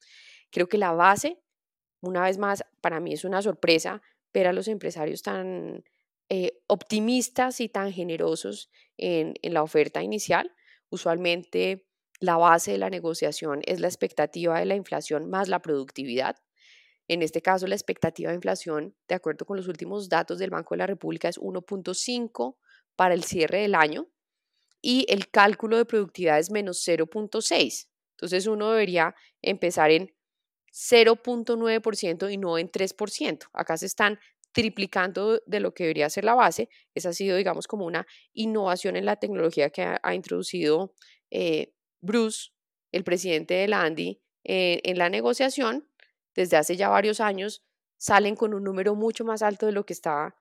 [0.51, 1.39] Creo que la base,
[2.03, 4.03] una vez más, para mí es una sorpresa
[4.35, 5.85] ver a los empresarios tan
[6.33, 10.55] eh, optimistas y tan generosos en, la oferta inicial.
[10.89, 11.89] Usualmente
[12.21, 16.37] la base de la negociación es la expectativa de la inflación más la productividad.
[17.09, 20.75] En este caso, la expectativa de inflación, de acuerdo con los últimos datos del Banco
[20.75, 22.57] de la República, es 1.5
[22.95, 24.09] para el cierre del año
[24.81, 27.89] y el cálculo de productividad es menos 0.6.
[28.13, 30.15] Entonces uno debería empezar en
[30.73, 33.49] 0.9% y no en 3%.
[33.53, 34.21] Acá se están
[34.53, 36.69] triplicando de lo que debería ser la base.
[36.95, 40.95] Esa ha sido, digamos, como una innovación en la tecnología que ha, introducido
[41.31, 42.51] eh, Bruce,
[42.93, 45.89] el presidente de la ANDI, eh, en la negociación.
[46.35, 47.65] Desde hace ya varios años
[47.97, 50.37] salen con un número mucho más alto de lo que está,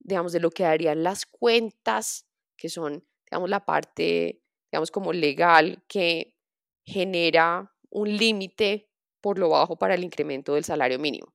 [0.00, 5.82] digamos, de lo que darían las cuentas, que son, digamos, la parte, digamos, como legal
[5.88, 6.36] que
[6.84, 8.90] genera un límite
[9.20, 11.34] por lo bajo para el incremento del salario mínimo.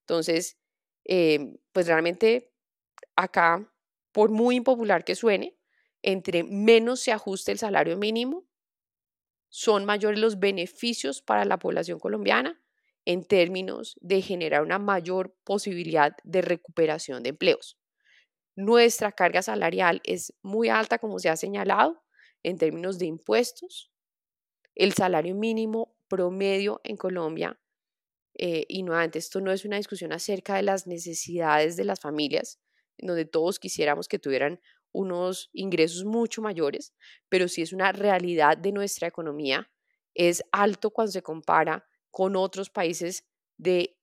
[0.00, 0.59] Entonces,
[1.12, 2.52] Em, pues realmente
[3.16, 3.68] acá,
[4.12, 5.58] por muy impopular que suene,
[6.02, 8.46] entre menos se ajuste el salario mínimo,
[9.48, 12.60] son mayores los beneficios para la población colombiana
[13.04, 17.76] en términos de generar una mayor posibilidad de recuperación de empleos.
[18.56, 22.02] Nuestra carga salarial es muy alta, como se ha señalado,
[22.42, 23.92] en términos de impuestos.
[24.74, 27.59] El salario mínimo promedio en Colombia
[28.42, 32.58] eh, y nuevamente, esto no es una discusión acerca de las necesidades de las familias,
[32.96, 34.62] donde todos quisiéramos que tuvieran
[34.92, 36.94] unos ingresos mucho mayores,
[37.28, 39.70] pero sí es una realidad de nuestra economía.
[40.14, 43.26] Es alto cuando se compara con otros países
[43.58, 43.98] de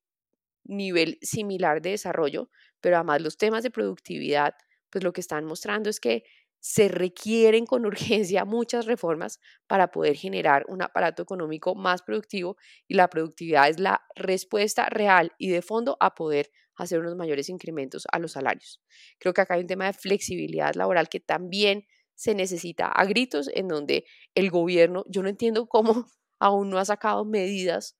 [0.65, 4.53] nivel similar de desarrollo, pero además los temas de productividad,
[4.91, 6.25] pues lo que están mostrando es que
[6.59, 12.95] se requieren con urgencia muchas reformas para poder generar un aparato económico más productivo y
[12.95, 18.05] la productividad es la respuesta real y de fondo a poder hacer unos mayores incrementos
[18.11, 18.81] a los salarios.
[19.19, 21.85] Creo que acá hay un tema de flexibilidad laboral que también
[22.15, 24.05] se necesita a gritos en donde
[24.35, 26.05] el gobierno, yo no entiendo cómo
[26.39, 27.97] aún no ha sacado medidas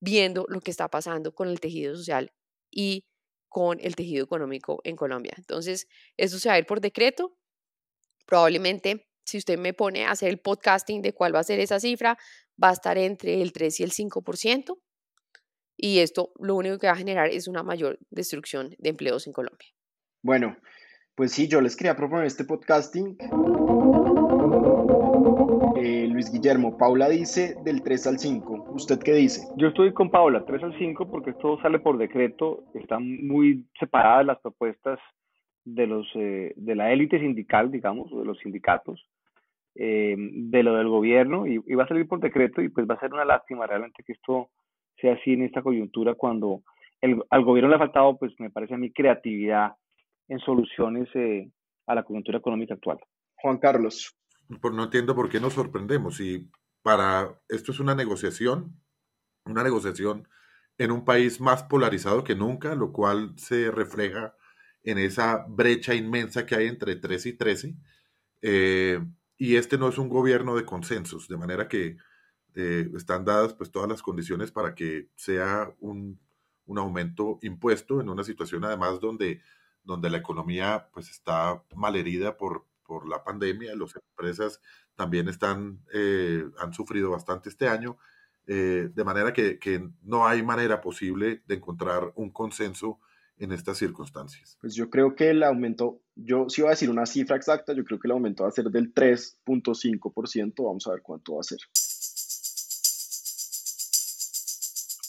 [0.00, 2.32] viendo lo que está pasando con el tejido social
[2.70, 3.06] y
[3.48, 5.34] con el tejido económico en Colombia.
[5.36, 7.36] Entonces, eso se va a ir por decreto,
[8.28, 11.80] Probablemente, si usted me pone a hacer el podcasting de cuál va a ser esa
[11.80, 12.18] cifra,
[12.62, 14.78] va a estar entre el 3 y el 5%.
[15.78, 19.32] Y esto lo único que va a generar es una mayor destrucción de empleos en
[19.32, 19.68] Colombia.
[20.22, 20.58] Bueno,
[21.14, 23.16] pues sí, yo les quería proponer este podcasting.
[25.76, 28.72] Eh, Luis Guillermo, Paula dice del 3 al 5.
[28.72, 29.48] ¿usted qué dice?
[29.56, 34.26] Yo estoy con Paula, 3 al 5, porque esto sale por decreto, están muy separadas
[34.26, 34.98] las propuestas
[35.74, 39.06] de, los, eh, de la élite sindical, digamos, o de los sindicatos,
[39.74, 43.00] eh, de lo del gobierno, y, va a salir por decreto, y pues va a
[43.00, 44.50] ser una lástima realmente que esto
[45.00, 46.62] sea así en esta coyuntura cuando
[47.00, 49.72] el, al gobierno le ha faltado, pues me parece a mí, creatividad
[50.28, 51.50] en soluciones eh,
[51.86, 52.98] a la coyuntura económica actual.
[53.36, 54.16] Juan Carlos.
[54.60, 56.20] Pues no entiendo por qué nos sorprendemos.
[56.20, 56.50] Y
[56.82, 58.80] para esto es una negociación,
[59.44, 60.26] una negociación
[60.78, 64.34] en un país más polarizado que nunca, lo cual se refleja
[64.82, 67.76] en esa brecha inmensa que hay entre 3 y 13.
[68.42, 69.00] Eh,
[69.36, 71.96] y este no es un gobierno de consensos, de manera que
[72.54, 76.20] eh, están dadas pues todas las condiciones para que sea un,
[76.66, 79.42] un, aumento impuesto en una situación además donde,
[79.84, 84.60] donde la economía pues está malherida por, por la pandemia, las empresas
[84.96, 87.98] también están, eh, han sufrido bastante este año,
[88.46, 92.98] de manera que, que, no hay manera posible de encontrar un consenso
[93.38, 94.56] en estas circunstancias?
[94.60, 97.84] Pues yo creo que el aumento, yo sí voy a decir una cifra exacta, yo
[97.84, 101.44] creo que el aumento va a ser del 3.5%, vamos a ver cuánto va a
[101.44, 101.58] ser.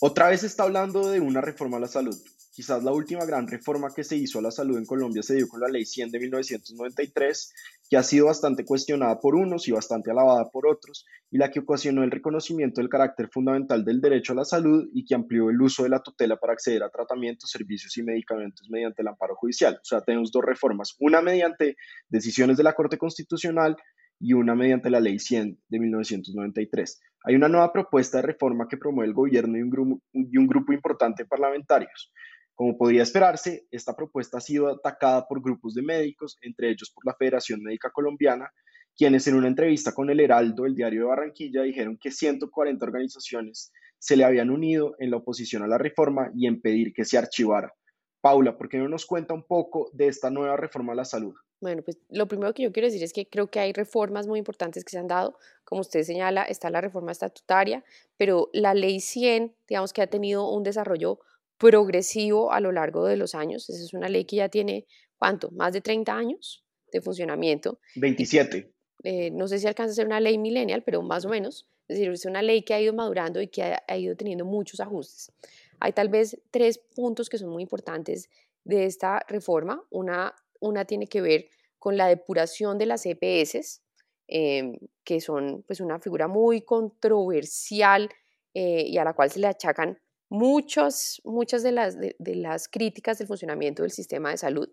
[0.01, 2.17] Otra vez está hablando de una reforma a la salud.
[2.51, 5.47] Quizás la última gran reforma que se hizo a la salud en Colombia se dio
[5.47, 7.53] con la Ley 100 de 1993,
[7.89, 11.59] que ha sido bastante cuestionada por unos y bastante alabada por otros, y la que
[11.59, 15.59] ocasionó el reconocimiento del carácter fundamental del derecho a la salud y que amplió el
[15.59, 19.75] uso de la tutela para acceder a tratamientos, servicios y medicamentos mediante el amparo judicial.
[19.75, 21.77] O sea, tenemos dos reformas, una mediante
[22.07, 23.75] decisiones de la Corte Constitucional
[24.19, 27.01] y una mediante la Ley 100 de 1993.
[27.23, 30.47] Hay una nueva propuesta de reforma que promueve el gobierno y un grupo, y un
[30.47, 32.11] grupo importante de parlamentarios.
[32.60, 37.05] Como podría esperarse, esta propuesta ha sido atacada por grupos de médicos, entre ellos por
[37.05, 38.51] la Federación Médica Colombiana,
[38.97, 43.72] quienes en una entrevista con el Heraldo, el diario de Barranquilla, dijeron que 140 organizaciones
[43.97, 47.18] se le habían unido en la oposición a la reforma y en pedir que se
[47.18, 47.74] archivara.
[48.20, 51.36] Paula, ¿por qué no nos cuenta un poco de esta nueva reforma a la salud?
[51.62, 54.38] Bueno, pues lo primero que yo quiero decir es que creo que hay reformas muy
[54.38, 55.38] importantes que se han dado.
[55.64, 57.86] Como usted señala, está la reforma estatutaria,
[58.18, 61.22] pero la ley 100, digamos que ha tenido un desarrollo
[61.60, 63.70] progresivo a lo largo de los años.
[63.70, 64.88] Esa es una ley que ya tiene,
[65.18, 65.51] ¿cuánto?
[65.51, 67.80] Más de 30 años de funcionamiento.
[67.95, 68.72] 27.
[69.03, 71.68] Eh, no sé si alcanza a ser una ley millennial, pero más o menos.
[71.88, 74.80] Es decir, es una ley que ha ido madurando y que ha, ido teniendo muchos
[74.80, 75.32] ajustes.
[75.80, 78.30] Hay tal vez tres puntos que son muy importantes
[78.64, 79.84] de esta reforma.
[79.89, 83.82] Una, una tiene que ver con la depuración de las EPS,
[84.28, 88.10] em, que son pues, una figura muy controversial
[88.53, 89.99] eh, y a la cual se le achacan
[90.30, 94.69] muchas, muchas de, las, de, las críticas del funcionamiento del sistema de salud.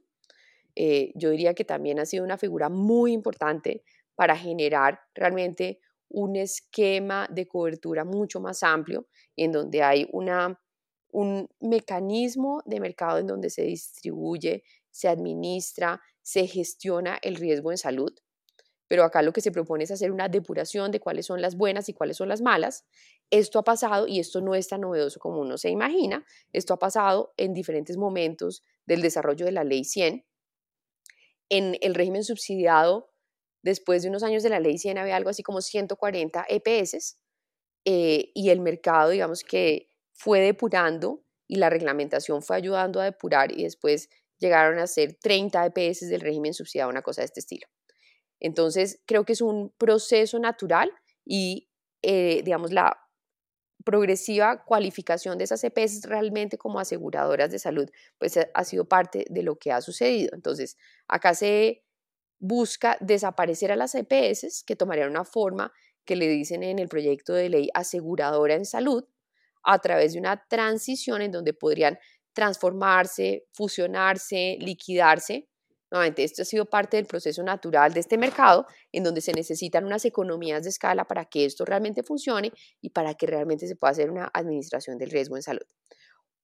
[0.74, 3.82] Eh, yo diría que también ha sido una figura muy importante
[4.14, 10.60] para generar realmente un esquema de cobertura mucho más amplio en donde hay una,
[11.10, 17.78] un mecanismo de mercado en donde se distribuye, se administra, se gestiona el riesgo en
[17.78, 18.12] salud
[18.88, 21.88] pero acá lo que se propone es hacer una depuración de cuáles son las buenas
[21.88, 22.84] y cuáles son las malas.
[23.30, 26.24] Esto ha pasado y esto no es tan novedoso como uno se imagina.
[26.52, 30.24] Esto ha pasado en diferentes momentos del desarrollo de la ley 100.
[31.48, 33.10] En el régimen subsidiado,
[33.62, 37.18] después de unos años de la ley 100 había algo así como 140 EPS
[37.84, 43.52] eh, y el mercado, digamos que fue depurando y la reglamentación fue ayudando a depurar
[43.52, 44.08] y después
[44.38, 47.66] llegaron a ser 30 EPS del régimen subsidiado, una cosa de este estilo.
[48.40, 50.90] Entonces, creo que es un proceso natural
[51.24, 51.68] y,
[52.02, 52.98] eh, digamos, la
[53.84, 59.42] progresiva cualificación de esas EPS realmente como aseguradoras de salud, pues ha sido parte de
[59.44, 60.30] lo que ha sucedido.
[60.34, 60.76] Entonces,
[61.06, 61.84] acá se
[62.40, 65.72] busca desaparecer a las EPS, que tomarían una forma
[66.04, 69.04] que le dicen en el proyecto de ley aseguradora en salud,
[69.62, 71.98] a través de una transición en donde podrían
[72.32, 75.48] transformarse, fusionarse, liquidarse
[75.96, 79.86] Nuevamente, esto ha sido parte del proceso natural de este mercado, en donde se necesitan
[79.86, 83.92] unas economías de escala para que esto realmente funcione y para que realmente se pueda
[83.92, 85.64] hacer una administración del riesgo en salud.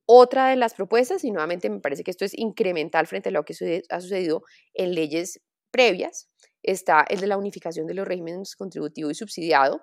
[0.07, 3.45] Otra de las propuestas, y nuevamente me parece que esto es incremental frente a lo
[3.45, 3.55] que
[3.91, 4.43] ha sucedido
[4.73, 6.31] en leyes previas,
[6.63, 9.83] está el de la unificación de los regímenes contributivo y subsidiado,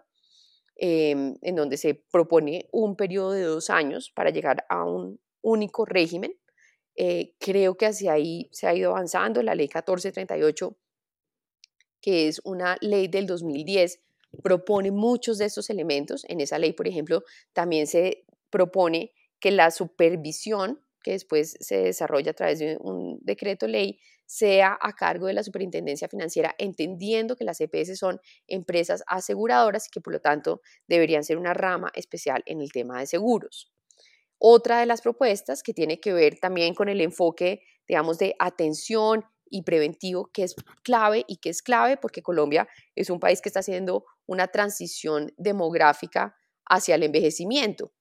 [0.78, 5.86] em, en donde se propone un periodo de dos años para llegar a un único
[5.86, 6.34] régimen
[6.96, 9.42] eh, creo que hacia ahí se ha ido avanzando.
[9.44, 10.78] La ley 1438,
[12.02, 14.02] que es una ley del 2010,
[14.44, 16.26] propone muchos de estos elementos.
[16.28, 17.24] En esa ley, por ejemplo,
[17.54, 23.68] también se propone que la supervisión, que después se desarrolla a través de un decreto
[23.68, 29.88] ley, sea a cargo de la Superintendencia Financiera, entendiendo que las EPS son empresas aseguradoras
[29.88, 33.72] y que por lo tanto deberían ser una rama especial en el tema de seguros.
[34.40, 39.26] Otra de las propuestas que tiene que ver también con el enfoque, digamos, de atención
[39.50, 43.50] y preventivo, que es clave y que es clave porque Colombia es un país que
[43.50, 46.36] está haciendo una transición demográfica
[46.66, 47.92] hacia el envejecimiento.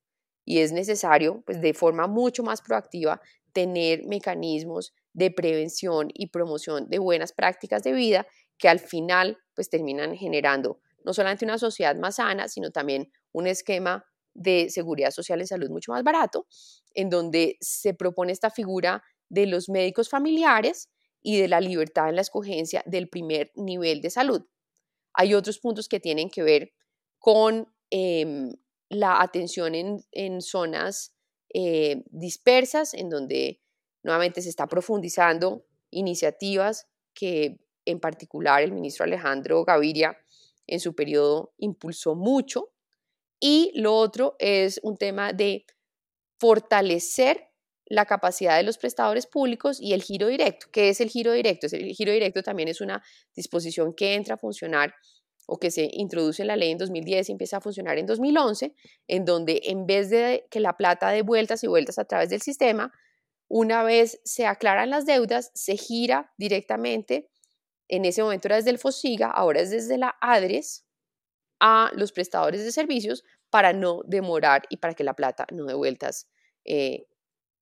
[0.45, 3.20] Y es necesario, pues de forma mucho más proactiva,
[3.53, 8.26] tener mecanismos de prevención y promoción de buenas prácticas de vida
[8.59, 13.47] que al final pues terminan generando no solamente una sociedad más sana, sino también un
[13.47, 14.05] esquema
[14.39, 16.47] de seguridad social en salud mucho más barato,
[16.95, 20.89] en donde se propone esta figura de los médicos familiares
[21.20, 24.47] y de la libertad en la escogencia del primer nivel de salud.
[25.12, 26.72] Hay otros puntos que tienen que ver
[27.18, 28.53] con em,
[28.89, 31.14] la atención en, zonas
[31.53, 33.61] eh, dispersas, en donde
[34.03, 40.16] nuevamente se está profundizando iniciativas que en particular el ministro Alejandro Gaviria
[40.66, 42.70] en su periodo impulsó mucho.
[43.41, 45.64] Y lo otro es un tema de
[46.39, 47.49] fortalecer
[47.86, 50.66] la capacidad de los prestadores públicos y el giro directo.
[50.70, 51.66] ¿Qué es el giro directo?
[51.72, 53.03] El giro directo también es una
[53.34, 54.95] disposición que entra a funcionar
[55.47, 58.74] o que se introduce en la ley en 2010 y empieza a funcionar en 2011,
[59.07, 62.43] en donde en vez de que la plata dé vueltas y vueltas a través del
[62.43, 62.93] sistema,
[63.49, 67.30] una vez se aclaran las deudas, se gira directamente,
[67.89, 70.84] en ese momento era desde el FOSIGA, ahora es desde la ADRES,
[71.61, 75.75] a los prestadores de servicios para no demorar y para que la plata no dé
[75.75, 76.29] vueltas
[76.65, 77.07] eh,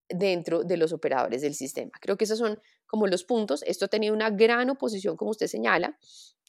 [0.09, 1.93] dentro de los operadores del sistema.
[2.01, 3.63] Creo que esos son como los puntos.
[3.65, 5.99] Esto ha tenido una gran oposición, como usted señala.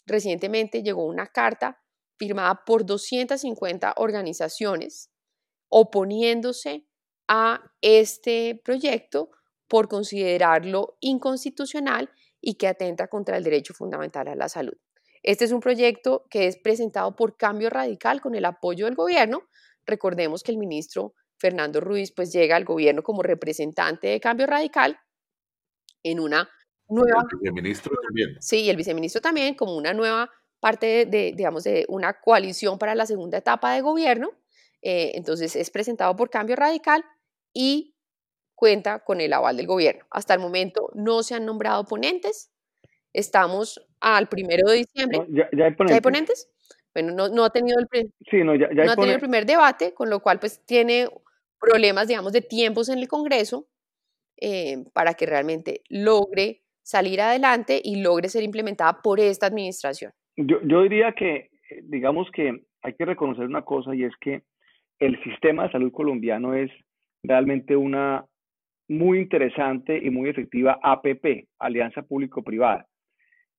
[0.06, 1.82] Recientemente llegó una carta
[2.18, 5.12] firmada por 250 organizaciones
[5.70, 6.88] oponiéndose
[7.28, 9.32] a este proyecto
[9.68, 14.78] por considerarlo inconstitucional y que atenta contra el derecho fundamental a la salud.
[15.28, 19.42] Este es un proyecto que es presentado por Cambio Radical con el apoyo del gobierno.
[19.86, 24.98] Recordemos que el ministro Fernando Ruiz pues llega al gobierno como representante de Cambio Radical
[26.02, 26.50] en una
[26.88, 27.26] nueva...
[27.30, 28.38] El viceministro también.
[28.40, 33.06] Sí, el viceministro también, como una nueva parte de, digamos, de una coalición para la
[33.06, 34.32] segunda etapa de gobierno.
[34.82, 37.04] Eh, entonces es presentado por Cambio Radical
[37.52, 37.98] y
[38.56, 40.06] cuenta con el aval del gobierno.
[40.10, 42.50] Hasta el momento no se han nombrado ponentes.
[43.12, 45.26] Estamos al primero de diciembre.
[45.30, 46.50] ya, hay ponentes.
[46.94, 50.10] Bueno, no, no ha tenido el, sí, no, ya, ha tenido el primer debate, con
[50.10, 51.08] lo cual pues tiene
[51.60, 53.68] problemas, digamos, de tiempos en el Congreso
[54.40, 60.12] eh, para que realmente logre salir adelante y logre ser implementada por esta administración.
[60.38, 64.44] Yo, yo diría que, eh, digamos que hay que reconocer una cosa y es que
[65.00, 66.72] el sistema de salud colombiano es
[67.24, 68.26] realmente una
[68.88, 72.88] muy interesante y muy efectiva APP, Alianza Público-Privada.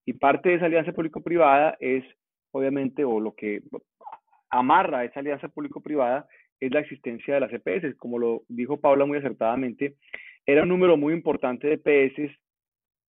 [0.08, 2.02] Y parte de esa alianza público-privada es,
[2.50, 3.60] obviamente, o lo que
[4.48, 6.26] amarra esa alianza público-privada
[6.60, 7.94] es la existencia de las EPS.
[7.98, 9.96] Como lo dijo Paula muy acertadamente,
[10.46, 12.34] era un número muy importante de EPS,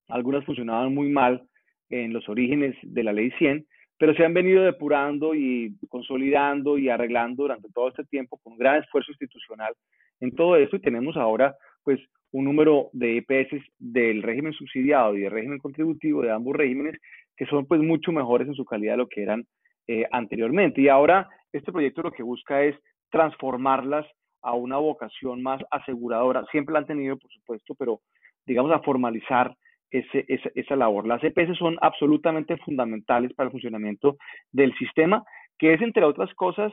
[0.10, 1.48] algunas funcionaban muy mal
[1.90, 3.66] en los orígenes de la ley 100,
[3.98, 8.84] pero se han venido depurando y consolidando y arreglando durante todo este tiempo con gran
[8.84, 9.74] esfuerzo institucional
[10.20, 11.56] en todo esto y tenemos ahora
[11.90, 17.02] pues un número de EPS del régimen subsidiado y del régimen contributivo de ambos regímenes
[17.36, 19.48] que son pues mucho mejores en su calidad de lo que eran
[19.88, 20.82] eh, anteriormente.
[20.82, 22.76] Y ahora este proyecto lo que busca es
[23.10, 24.06] transformarlas
[24.44, 26.46] a una vocación más aseguradora.
[26.52, 28.02] Siempre la han tenido, por supuesto, pero
[28.46, 29.56] digamos a formalizar
[29.90, 31.08] ese, esa, esa labor.
[31.08, 34.18] Las EPS son absolutamente fundamentales para el funcionamiento
[34.52, 35.24] del sistema,
[35.58, 36.72] que es, entre otras cosas,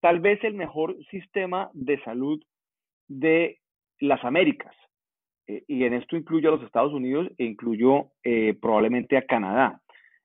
[0.00, 2.42] tal vez el mejor sistema de salud
[3.08, 3.58] de
[4.00, 4.74] las Américas.
[5.46, 9.80] Eh, y en esto incluyo a los Estados Unidos e incluyo eh, probablemente a Canadá.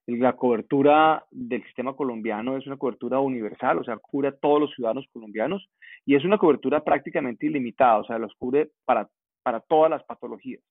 [0.08, 4.74] La cobertura del sistema colombiano es una cobertura universal, o sea, cubre a todos los
[4.74, 5.70] ciudadanos colombianos
[6.04, 9.08] y es una cobertura prácticamente ilimitada, o sea, los cubre para,
[9.44, 10.62] para todas las patologías.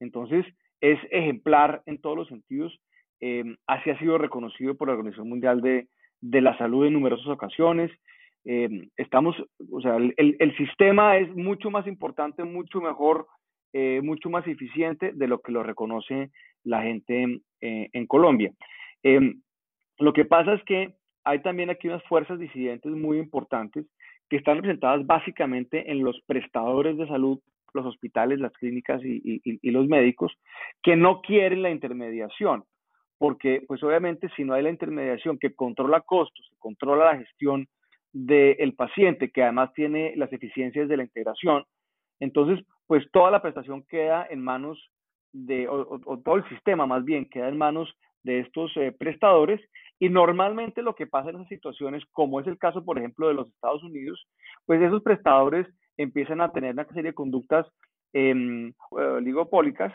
[0.00, 0.44] Entonces,
[0.80, 2.78] es ejemplar en todos los sentidos.
[3.20, 5.88] Eh, así ha sido reconocido por la Organización Mundial de,
[6.20, 7.90] de la Salud en numerosas ocasiones.
[8.44, 9.36] Eh, estamos,
[9.70, 13.26] o sea, el, el, sistema es mucho más importante, mucho mejor,
[13.72, 16.30] eh, mucho más eficiente de lo que lo reconoce
[16.64, 18.52] la gente eh, en Colombia.
[19.02, 19.42] Em,
[19.98, 23.86] lo que pasa es que hay también aquí unas fuerzas disidentes muy importantes
[24.28, 27.40] que están representadas básicamente en los prestadores de salud,
[27.74, 30.32] los hospitales, las clínicas y, y, los médicos,
[30.82, 32.64] que no quieren la intermediación,
[33.18, 37.68] porque pues obviamente si no hay la intermediación que controla costos, que controla la gestión
[38.12, 41.64] del paciente, que además tiene las eficiencias de la integración,
[42.20, 44.90] entonces pues toda la prestación queda en manos
[45.32, 47.92] de, o, todo el sistema más bien, queda en manos
[48.22, 49.60] de estos eh, prestadores
[49.98, 53.34] y normalmente lo que pasa en esas situaciones, como es el caso, por ejemplo, de
[53.34, 54.26] los Estados Unidos,
[54.64, 57.66] pues esos prestadores empiezan a tener una serie de conductas
[58.14, 59.92] eh, oligopólicas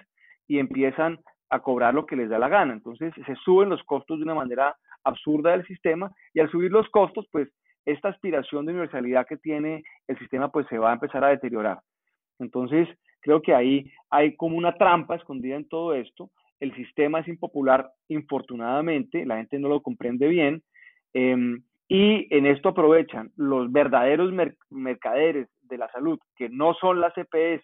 [0.48, 2.74] y empiezan a cobrar lo que les da la gana.
[2.74, 6.90] Entonces se suben los costos de una manera absurda del sistema y al subir los
[6.90, 7.50] costos, pues
[7.86, 11.80] esta aspiración de universalidad que tiene el sistema pues se va a empezar a deteriorar.
[12.40, 12.88] Entonces
[13.22, 16.30] creo que ahí hay como una trampa escondida en todo esto.
[16.60, 20.64] El sistema es impopular, infortunadamente, la gente no lo comprende bien.
[21.14, 24.32] Em, y en esto aprovechan los verdaderos
[24.70, 27.64] mercaderes de la salud, que no son las EPS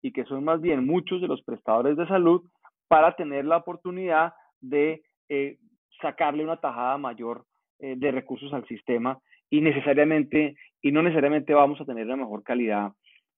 [0.00, 2.42] y que son más bien muchos de los prestadores de salud,
[2.86, 5.58] para tener la oportunidad de eh,
[6.00, 7.44] sacarle una tajada mayor
[7.80, 9.18] eh, de recursos al sistema
[9.50, 12.92] y necesariamente y no necesariamente vamos a tener la mejor calidad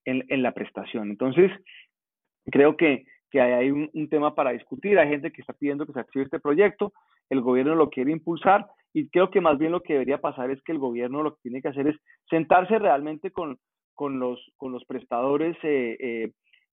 [0.04, 1.10] en, en la prestación.
[1.10, 1.50] Entonces,
[2.46, 4.98] creo que, que hay un, tema para discutir.
[4.98, 6.92] Hay gente que está pidiendo que se active este proyecto,
[7.30, 10.60] el gobierno lo quiere impulsar y creo que más bien lo que debería pasar es
[10.62, 11.96] que el gobierno lo que tiene que hacer es
[12.28, 13.58] sentarse realmente con,
[13.94, 16.30] con, los, con los prestadores eh, eh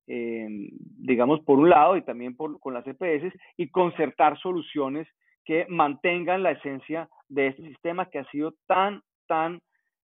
[0.09, 5.05] Em, digamos, por un lado y también por, con las EPS y concertar soluciones
[5.43, 9.61] que mantengan la esencia de este sistema que ha sido tan, tan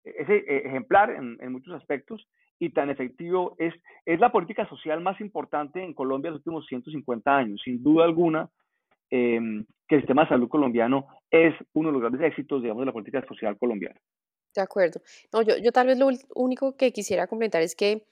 [0.04, 2.26] e, ejemplar en, en, muchos aspectos
[2.58, 3.56] y tan efectivo.
[3.58, 7.82] Es, es la política social más importante en Colombia en los últimos 150 años, sin
[7.82, 8.50] duda alguna.
[9.10, 9.40] Eh,
[9.86, 12.92] que el sistema de salud colombiano es uno de los grandes éxitos, digamos, de la
[12.92, 14.00] política social colombiana.
[14.54, 15.00] De acuerdo.
[15.32, 18.06] No, yo, yo tal vez lo único que quisiera comentar es que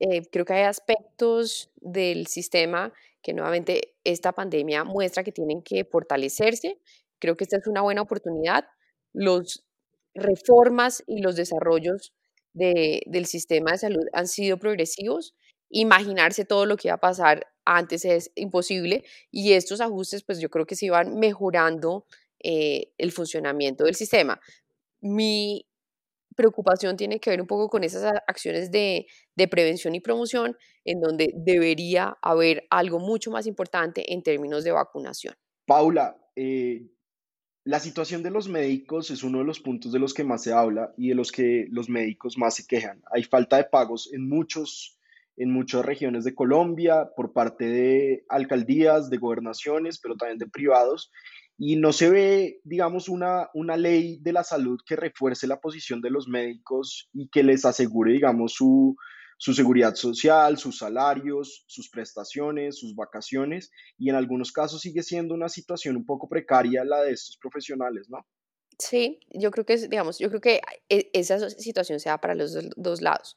[0.00, 2.92] eh, creo que hay aspectos del sistema
[3.22, 6.78] que nuevamente esta pandemia muestra que tienen que fortalecerse.
[7.18, 8.64] Creo que esta es una buena oportunidad.
[9.12, 9.67] Los
[10.18, 12.12] reformas y los desarrollos
[12.52, 15.34] de, del sistema de salud han sido progresivos.
[15.70, 20.48] Imaginarse todo lo que iba a pasar antes es imposible y estos ajustes pues yo
[20.48, 22.06] creo que se van mejorando
[22.40, 24.40] eh, el funcionamiento del sistema.
[25.00, 25.66] Mi
[26.38, 29.06] preocupación tiene que ver un poco con esas acciones de,
[29.50, 35.34] prevención y promoción, en donde debería haber algo mucho más importante en términos de vacunación.
[35.66, 36.86] Paula, eh,
[37.68, 40.54] la situación de los médicos es uno de los puntos de los que más se
[40.54, 43.02] habla y de los que los médicos más se quejan.
[43.12, 44.98] Hay falta de pagos en muchos
[45.36, 51.12] en muchas regiones de Colombia por parte de alcaldías, de gobernaciones, pero también de privados
[51.58, 56.00] y no se ve, digamos, una, una ley de la salud que refuerce la posición
[56.00, 58.96] de los médicos y que les asegure, digamos, su,
[59.38, 65.34] su seguridad social, sus salarios, sus prestaciones, sus vacaciones, y en algunos casos sigue siendo
[65.34, 68.26] una situación un poco precaria la de estos profesionales, ¿no?
[68.78, 72.56] Sí, yo creo que, digamos, yo creo que e, esa situación se da para los
[72.76, 73.36] dos lados.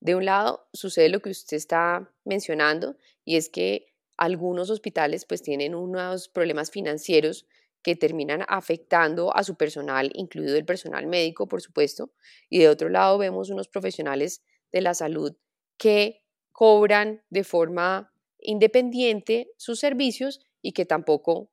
[0.00, 5.42] De un lado, sucede lo que usted está mencionando, y es que algunos hospitales pues
[5.42, 7.46] tienen unos problemas financieros
[7.82, 12.12] que terminan afectando a su personal, incluido el personal médico, por supuesto,
[12.48, 14.42] y de otro lado vemos unos profesionales
[14.74, 15.36] de la salud
[15.78, 21.52] que cobran de forma independiente sus servicios y que tampoco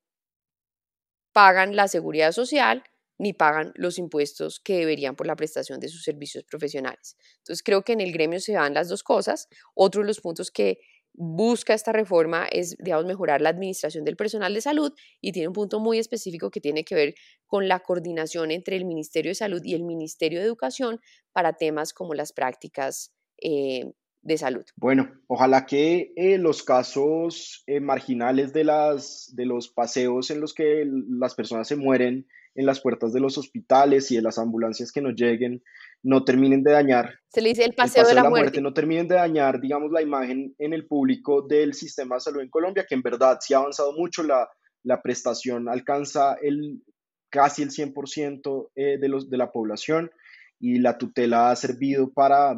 [1.31, 2.83] pagan la seguridad social
[3.19, 7.15] ni pagan los impuestos que deberían por la prestación de sus servicios profesionales.
[7.37, 9.47] Entonces creo que en el gremio se dan las dos cosas.
[9.75, 10.79] Otro de los puntos que
[11.13, 15.53] busca esta reforma es, digamos, mejorar la administración del personal de salud y tiene un
[15.53, 19.61] punto muy específico que tiene que ver con la coordinación entre el Ministerio de Salud
[19.63, 20.99] y el Ministerio de Educación
[21.31, 23.91] para temas como las prácticas eh,
[24.21, 24.63] de salud.
[24.75, 30.53] Bueno, ojalá que eh, los casos eh, marginales de, las, de los paseos en los
[30.53, 34.91] que las personas se mueren en las puertas de los hospitales y de las ambulancias
[34.91, 35.63] que nos lleguen
[36.03, 37.19] no terminen de dañar.
[37.29, 38.61] Se le dice el paseo, de, la muerte.
[38.61, 42.49] No terminen de dañar, digamos, la imagen en el público del sistema de salud en
[42.49, 44.49] Colombia, que en verdad sí ha avanzado mucho, la,
[44.83, 46.81] la prestación alcanza el,
[47.29, 50.11] casi el 100% eh, de, los, de la población
[50.59, 52.55] y la tutela ha servido para,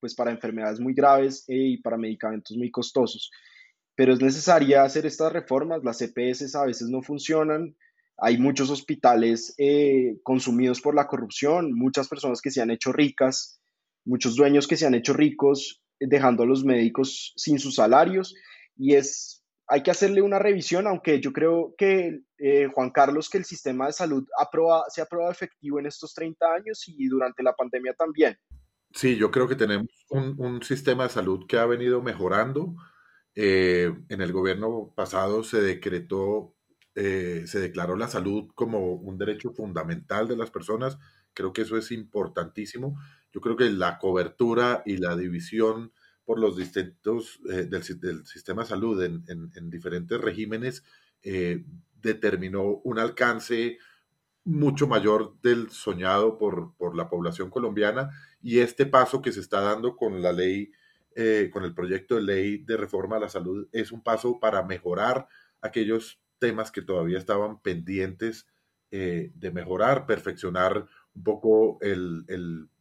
[0.00, 3.30] pues, para enfermedades muy graves eh, y para medicamentos muy costosos.
[3.94, 7.74] Pero es necesaria hacer estas reformas, las EPS a veces no funcionan,
[8.18, 13.60] hay muchos hospitales eh, consumidos por la corrupción, muchas personas que se han hecho ricas,
[14.04, 18.34] muchos dueños que se han hecho ricos eh, dejando a los médicos sin sus salarios
[18.76, 23.38] y es hay que hacerle una revisión, aunque yo creo que, eh, Juan Carlos, que
[23.38, 24.24] el sistema de salud
[24.90, 28.38] se ha probado efectivo en estos 30 años y durante la pandemia también.
[28.92, 32.76] Sí, yo creo que tenemos un, sistema de salud que ha venido mejorando.
[33.34, 36.55] en el gobierno pasado se decretó
[36.98, 40.96] eh, se declaró la salud como un derecho fundamental de las personas.
[41.34, 42.98] Creo que eso es importantísimo.
[43.34, 45.92] Yo creo que la cobertura y la división
[46.24, 50.82] por los distintos del, del, sistema de salud en, en, diferentes regímenes,
[52.02, 53.78] determinó un alcance
[54.44, 58.10] mucho mayor del soñado por, por, la población colombiana
[58.42, 60.72] y este paso que se está dando con la ley,
[61.52, 65.28] con el proyecto de ley de reforma a la salud, es un paso para mejorar
[65.60, 68.46] aquellos temas que todavía estaban pendientes
[68.90, 71.78] eh, de mejorar, perfeccionar un poco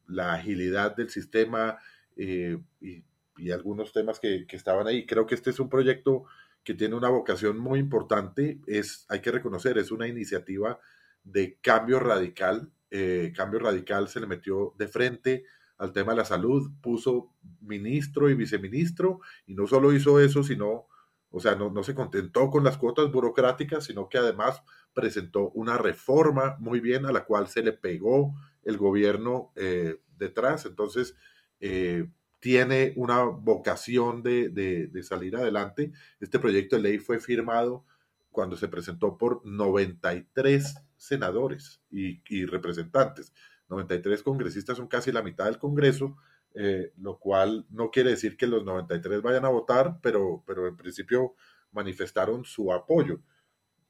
[0.07, 1.77] la agilidad del sistema
[2.15, 3.03] eh, y,
[3.51, 5.05] algunos temas que, estaban ahí.
[5.05, 6.25] Creo que este es un proyecto
[6.63, 10.79] que tiene una vocación muy importante, es, hay que reconocer, es una iniciativa
[11.23, 12.71] de cambio radical.
[12.91, 15.43] Eh, cambio radical se le metió de frente
[15.77, 20.87] al tema de la salud, puso ministro y viceministro, y no solo hizo eso, sino
[21.35, 24.61] o sea, no, se contentó con las cuotas burocráticas, sino que además
[24.93, 28.33] presentó una reforma muy bien a la cual se le pegó
[28.63, 30.65] el gobierno eh, detrás.
[30.65, 31.13] Entonces,
[31.59, 32.07] eh,
[32.39, 35.91] tiene una vocación de, salir adelante.
[36.21, 37.83] Este proyecto de ley fue firmado
[38.31, 43.33] cuando se presentó por 93 senadores y, y representantes.
[43.67, 46.15] 93 congresistas son casi la mitad del Congreso
[46.55, 50.77] eh, lo cual no quiere decir que los 93 vayan a votar, pero, pero en
[50.77, 51.35] principio
[51.71, 53.19] manifestaron su apoyo.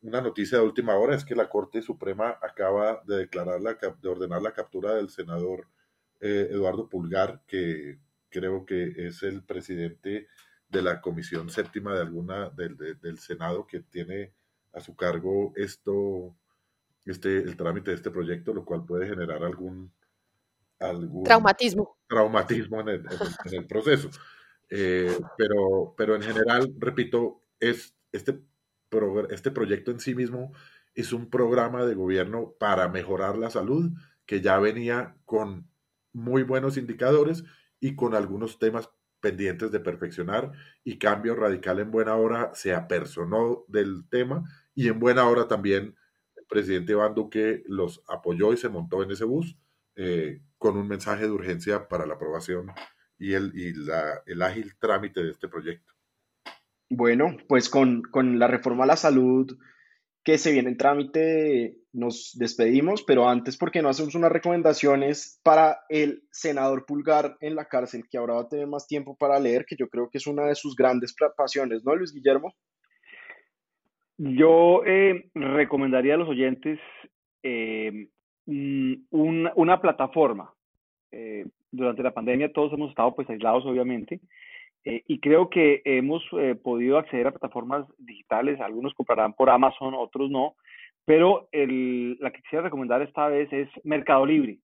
[0.01, 4.09] Una noticia de última hora es que la Corte Suprema acaba de declarar la, de
[4.09, 5.68] ordenar la captura del senador
[6.20, 7.99] eh, Eduardo Pulgar, que
[8.30, 10.28] creo que es el presidente
[10.68, 14.34] de la Comisión Séptima de alguna del, del Senado que tiene
[14.74, 16.36] a su cargo esto,
[17.05, 19.91] este, el trámite de este proyecto, lo cual puede generar algún
[20.80, 24.09] algún traumatismo, traumatismo en el, proceso.
[24.69, 28.41] Eh, pero, pero en general, repito, es este,
[29.30, 30.53] este proyecto en sí mismo
[30.93, 33.91] es un programa de gobierno para mejorar la salud
[34.26, 35.69] que ya venía con
[36.13, 37.43] muy buenos indicadores
[37.80, 40.51] y con algunos temas pendientes de perfeccionar
[40.84, 45.95] y cambio radical en buena hora se apersonó del tema y en buena hora también
[46.38, 49.57] el presidente Iván Duque los apoyó y se montó en ese bus
[49.95, 52.71] eh, con un mensaje de urgencia para la aprobación
[53.17, 55.93] y el, y la, el ágil trámite de este proyecto.
[56.89, 59.57] Bueno, pues con, con la reforma a la salud
[60.23, 65.39] que se viene en trámite, nos despedimos, pero antes, ¿por qué no hacemos unas recomendaciones
[65.43, 69.39] para el senador Pulgar en la cárcel, que ahora va a tener más tiempo para
[69.39, 72.55] leer, que yo creo que es una de sus grandes pasiones, ¿no, Luis Guillermo?
[74.17, 76.79] Yo eh, recomendaría a los oyentes
[77.43, 78.09] eh,
[78.45, 80.53] un, una plataforma.
[81.11, 84.19] Eh, durante la pandemia todos hemos estado pues aislados obviamente
[84.83, 89.93] eh, y creo que hemos eh, podido acceder a plataformas digitales, algunos comprarán por Amazon,
[89.93, 90.55] otros no,
[91.05, 94.59] pero el, la que quisiera recomendar esta vez es Mercado Libre.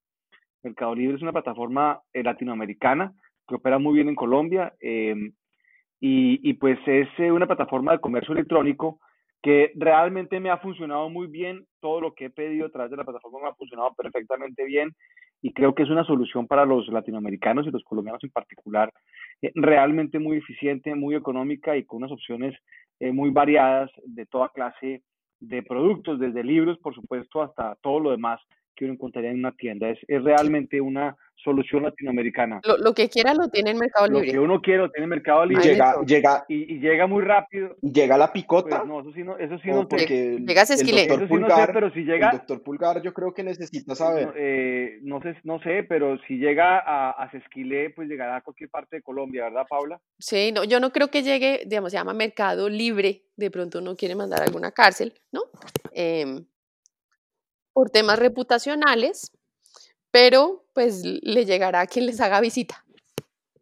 [0.63, 3.13] Mercado Libre es una plataforma latinoamericana
[3.47, 5.31] que opera muy bien en Colombia y,
[5.99, 8.99] y, pues es una plataforma de comercio electrónico
[9.41, 11.65] que realmente me ha funcionado muy bien.
[11.79, 14.95] Todo lo que he pedido a través de la plataforma me ha funcionado perfectamente bien
[15.41, 18.93] y creo que es una solución para los latinoamericanos y los colombianos en particular,
[19.41, 22.55] eh, realmente muy eficiente, muy económica y con unas opciones
[22.99, 25.01] eh, muy variadas de toda clase
[25.39, 28.39] de productos, desde libros, por supuesto, hasta todo lo demás
[28.75, 29.89] que uno encontraría en una tienda.
[29.89, 32.61] Es, es realmente una solución latinoamericana.
[32.63, 34.27] Lo, que quiera lo tiene en Mercado Libre.
[34.27, 35.63] Lo que uno quiere lo tiene en Mercado Libre.
[35.63, 37.75] Llega, llega, y, llega muy rápido.
[37.81, 38.79] Llega la picota.
[38.79, 42.03] Pues no, eso sí no, eso sí no porque llega el doctor Pulgar, pero si
[42.03, 44.27] llega, el doctor Pulgar yo creo que necesita saber.
[44.27, 48.41] No, eh, no, sé, no sé, pero si llega a, a Sesquilé, pues llegará a
[48.41, 49.99] cualquier parte de Colombia, ¿verdad, Paula?
[50.19, 53.95] Sí, no, yo no creo que llegue, digamos, se llama Mercado Libre, de pronto uno
[53.95, 55.41] quiere mandar a alguna cárcel, ¿no?
[55.93, 56.45] Em,
[57.73, 59.31] por temas reputacionales,
[60.11, 62.85] pero pues le llegará a quien les haga visita.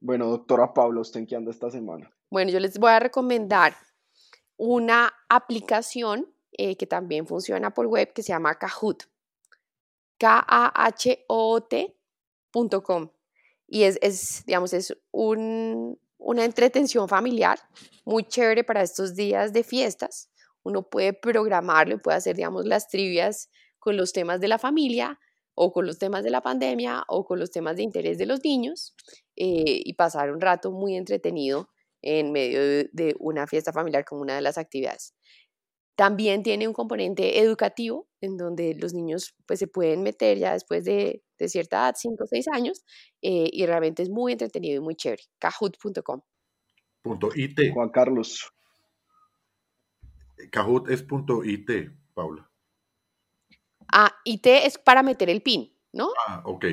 [0.01, 2.12] Bueno, doctora Pablo, ¿usted en qué anda esta semana?
[2.30, 3.76] Bueno, yo les voy a recomendar
[4.57, 9.03] una aplicación eh, que también funciona por web que se llama Kahoot.
[10.20, 11.20] K-A-H-O-T.com.
[13.68, 17.60] Y es, es, digamos, es un, una entretención familiar
[18.03, 20.30] muy chévere para estos días de fiestas.
[20.64, 23.49] Uno puede programarlo, puede hacer, digamos, las trivias
[23.80, 25.20] con los temas de la familia
[25.56, 28.44] o con los temas de la pandemia o con los temas de interés de los
[28.44, 28.96] niños
[29.36, 31.70] eh, y pasar un rato muy entretenido
[32.02, 35.14] en medio de, una fiesta familiar como una de las actividades.
[35.96, 40.86] También tiene un componente educativo en donde los niños pues, se pueden meter ya después
[40.86, 42.86] de, cierta edad, 5 o 6 años,
[43.22, 45.24] eh, y realmente es muy entretenido y muy chévere.
[45.40, 46.22] Kahoot.com.
[47.02, 47.60] Punto .it.
[47.74, 48.50] Juan Carlos.
[50.52, 51.70] Kahoot es punto .it,
[52.14, 52.49] Paula.
[53.92, 56.10] Ah, IT es para meter el pin, ¿no?
[56.28, 56.66] Ah, ok.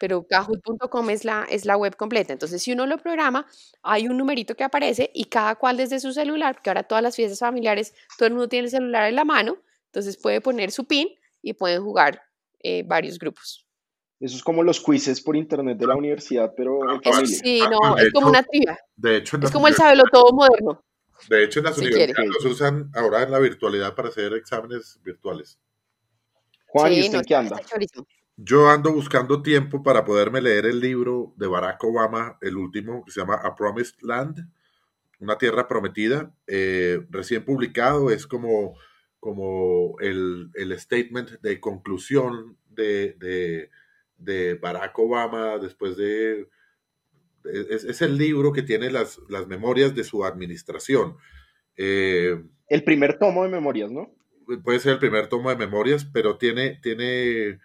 [0.00, 2.32] pero kahoot.com es la, es la web completa.
[2.32, 3.46] Entonces, si uno lo programa,
[3.82, 7.16] hay un numerito que aparece y cada cual desde su celular, porque ahora todas las
[7.16, 10.86] fiestas familiares, todo el mundo tiene el celular en la mano, entonces puede poner su
[10.86, 11.08] pin
[11.42, 12.22] y pueden jugar
[12.60, 13.66] eh, varios grupos.
[14.20, 17.26] Eso es como los quizzes por internet de la universidad, pero en familia.
[17.26, 18.78] Sí, no, es como una trivia.
[18.96, 20.84] De hecho, es como el sabelo todo moderno.
[21.28, 25.58] De hecho, en las universidades los usan ahora en la virtualidad para hacer exámenes virtuales.
[26.68, 27.60] Juan, ¿y usted qué anda?
[28.36, 33.10] Yo ando buscando tiempo para poderme leer el libro de Barack Obama, el último, que
[33.10, 34.48] se llama A Promised Land,
[35.18, 38.76] una tierra prometida, eh, recién publicado, es como,
[39.18, 43.70] como el, el statement de conclusión de, de,
[44.18, 46.48] de, Barack Obama después de...
[47.44, 51.16] Es, es, el libro que tiene las, las memorias de su administración.
[51.76, 54.17] Eh, el primer tomo de memorias, ¿no?
[54.64, 57.58] Puede ser el primer tomo de memorias, pero tiene, tiene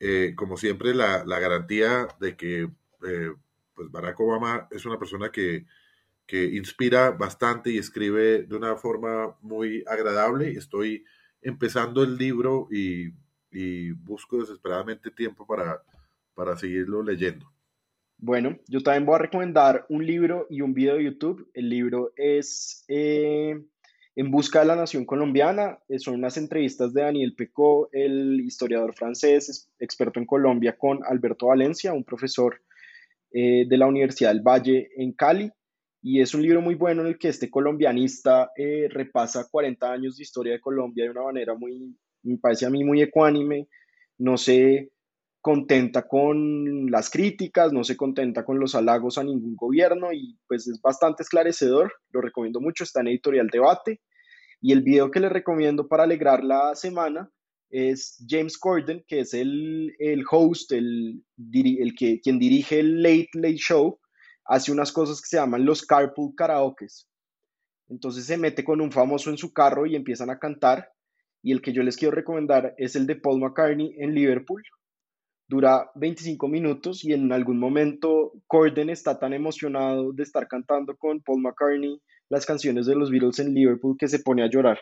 [0.00, 2.70] eh, como siempre, la, garantía de que
[3.06, 3.32] eh,
[3.74, 5.66] pues Barack Obama es una persona que,
[6.30, 10.50] inspira bastante y escribe de una forma muy agradable.
[10.52, 11.04] Estoy
[11.40, 13.12] empezando el libro y,
[13.92, 15.82] busco desesperadamente tiempo para,
[16.34, 17.50] para seguirlo leyendo.
[18.18, 21.50] Bueno, yo también voy a recomendar un libro y un video de YouTube.
[21.54, 23.64] El libro es eh,
[24.18, 28.92] en busca de la nación colombiana, eh, son unas entrevistas de Daniel Pecó, el historiador
[28.92, 32.60] francés, experto en Colombia, con Alberto Valencia, un profesor
[33.30, 35.52] eh, de la Universidad del Valle en Cali.
[36.02, 40.16] Y es un libro muy bueno en el que este colombianista eh, repasa 40 años
[40.16, 43.68] de historia de Colombia de una manera muy, me parece a mí muy ecuánime,
[44.18, 44.90] no se
[45.40, 50.66] contenta con las críticas, no se contenta con los halagos a ningún gobierno y pues
[50.66, 54.00] es bastante esclarecedor, lo recomiendo mucho, está en editorial debate
[54.60, 57.30] y el video que les recomiendo para alegrar la semana
[57.70, 63.28] es James Corden, que es el, el host, el, el, que, quien dirige el Late
[63.34, 64.00] Late Show,
[64.46, 67.06] hace unas cosas que se llaman los carpool karaokes.
[67.88, 70.90] Entonces se mete con un famoso en su carro y empiezan a cantar.
[71.42, 74.62] Y el que yo les quiero recomendar es el de Paul McCartney en Liverpool.
[75.48, 81.20] Dura 25 minutos y en algún momento Corden está tan emocionado de estar cantando con
[81.20, 84.78] Paul McCartney las canciones de los Beatles en Liverpool que se pone a llorar.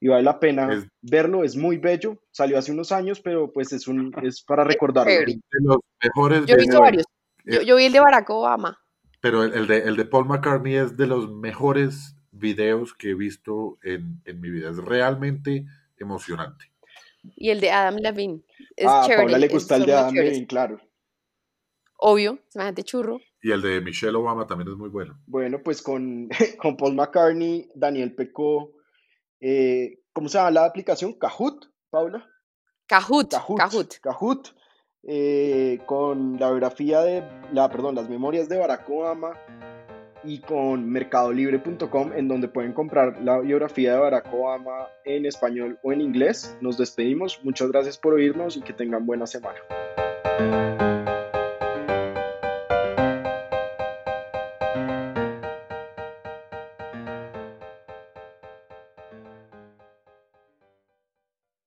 [0.00, 2.18] Y vale la pena verlo, es muy bello.
[2.32, 5.12] Salió hace unos años, pero pues es, un, es para recordarlo.
[5.12, 7.04] yo he visto varios.
[7.44, 8.78] Eh, yo, vi el de Barack Obama.
[9.20, 13.78] Pero el, de, el de Paul McCartney es de los mejores videos que he visto
[13.82, 14.70] en, en mi vida.
[14.70, 15.66] Es realmente
[15.98, 16.69] emocionante.
[17.36, 18.42] Y el de Adam Levine.
[18.76, 20.80] Es ah, a Paula le gusta el de Adam Levine, claro.
[21.98, 23.20] Obvio, semejante churro.
[23.42, 25.18] Y el de Michelle Obama también es muy bueno.
[25.26, 28.72] Bueno, pues con, con Paul McCartney, Daniel Pecó,
[29.40, 31.14] eh, ¿cómo se llama la aplicación?
[31.14, 32.26] Kahoot, Paula.
[32.86, 33.30] Kahoot.
[33.30, 33.98] Kahoot.
[34.00, 34.48] Kahoot.
[35.02, 39.32] Eh, con la biografía de, la, perdón, las memorias de Barack Obama
[40.24, 45.92] y con mercadolibre.com en donde pueden comprar la biografía de Barack Obama en español o
[45.92, 46.56] en inglés.
[46.60, 49.58] Nos despedimos, muchas gracias por oírnos y que tengan buena semana.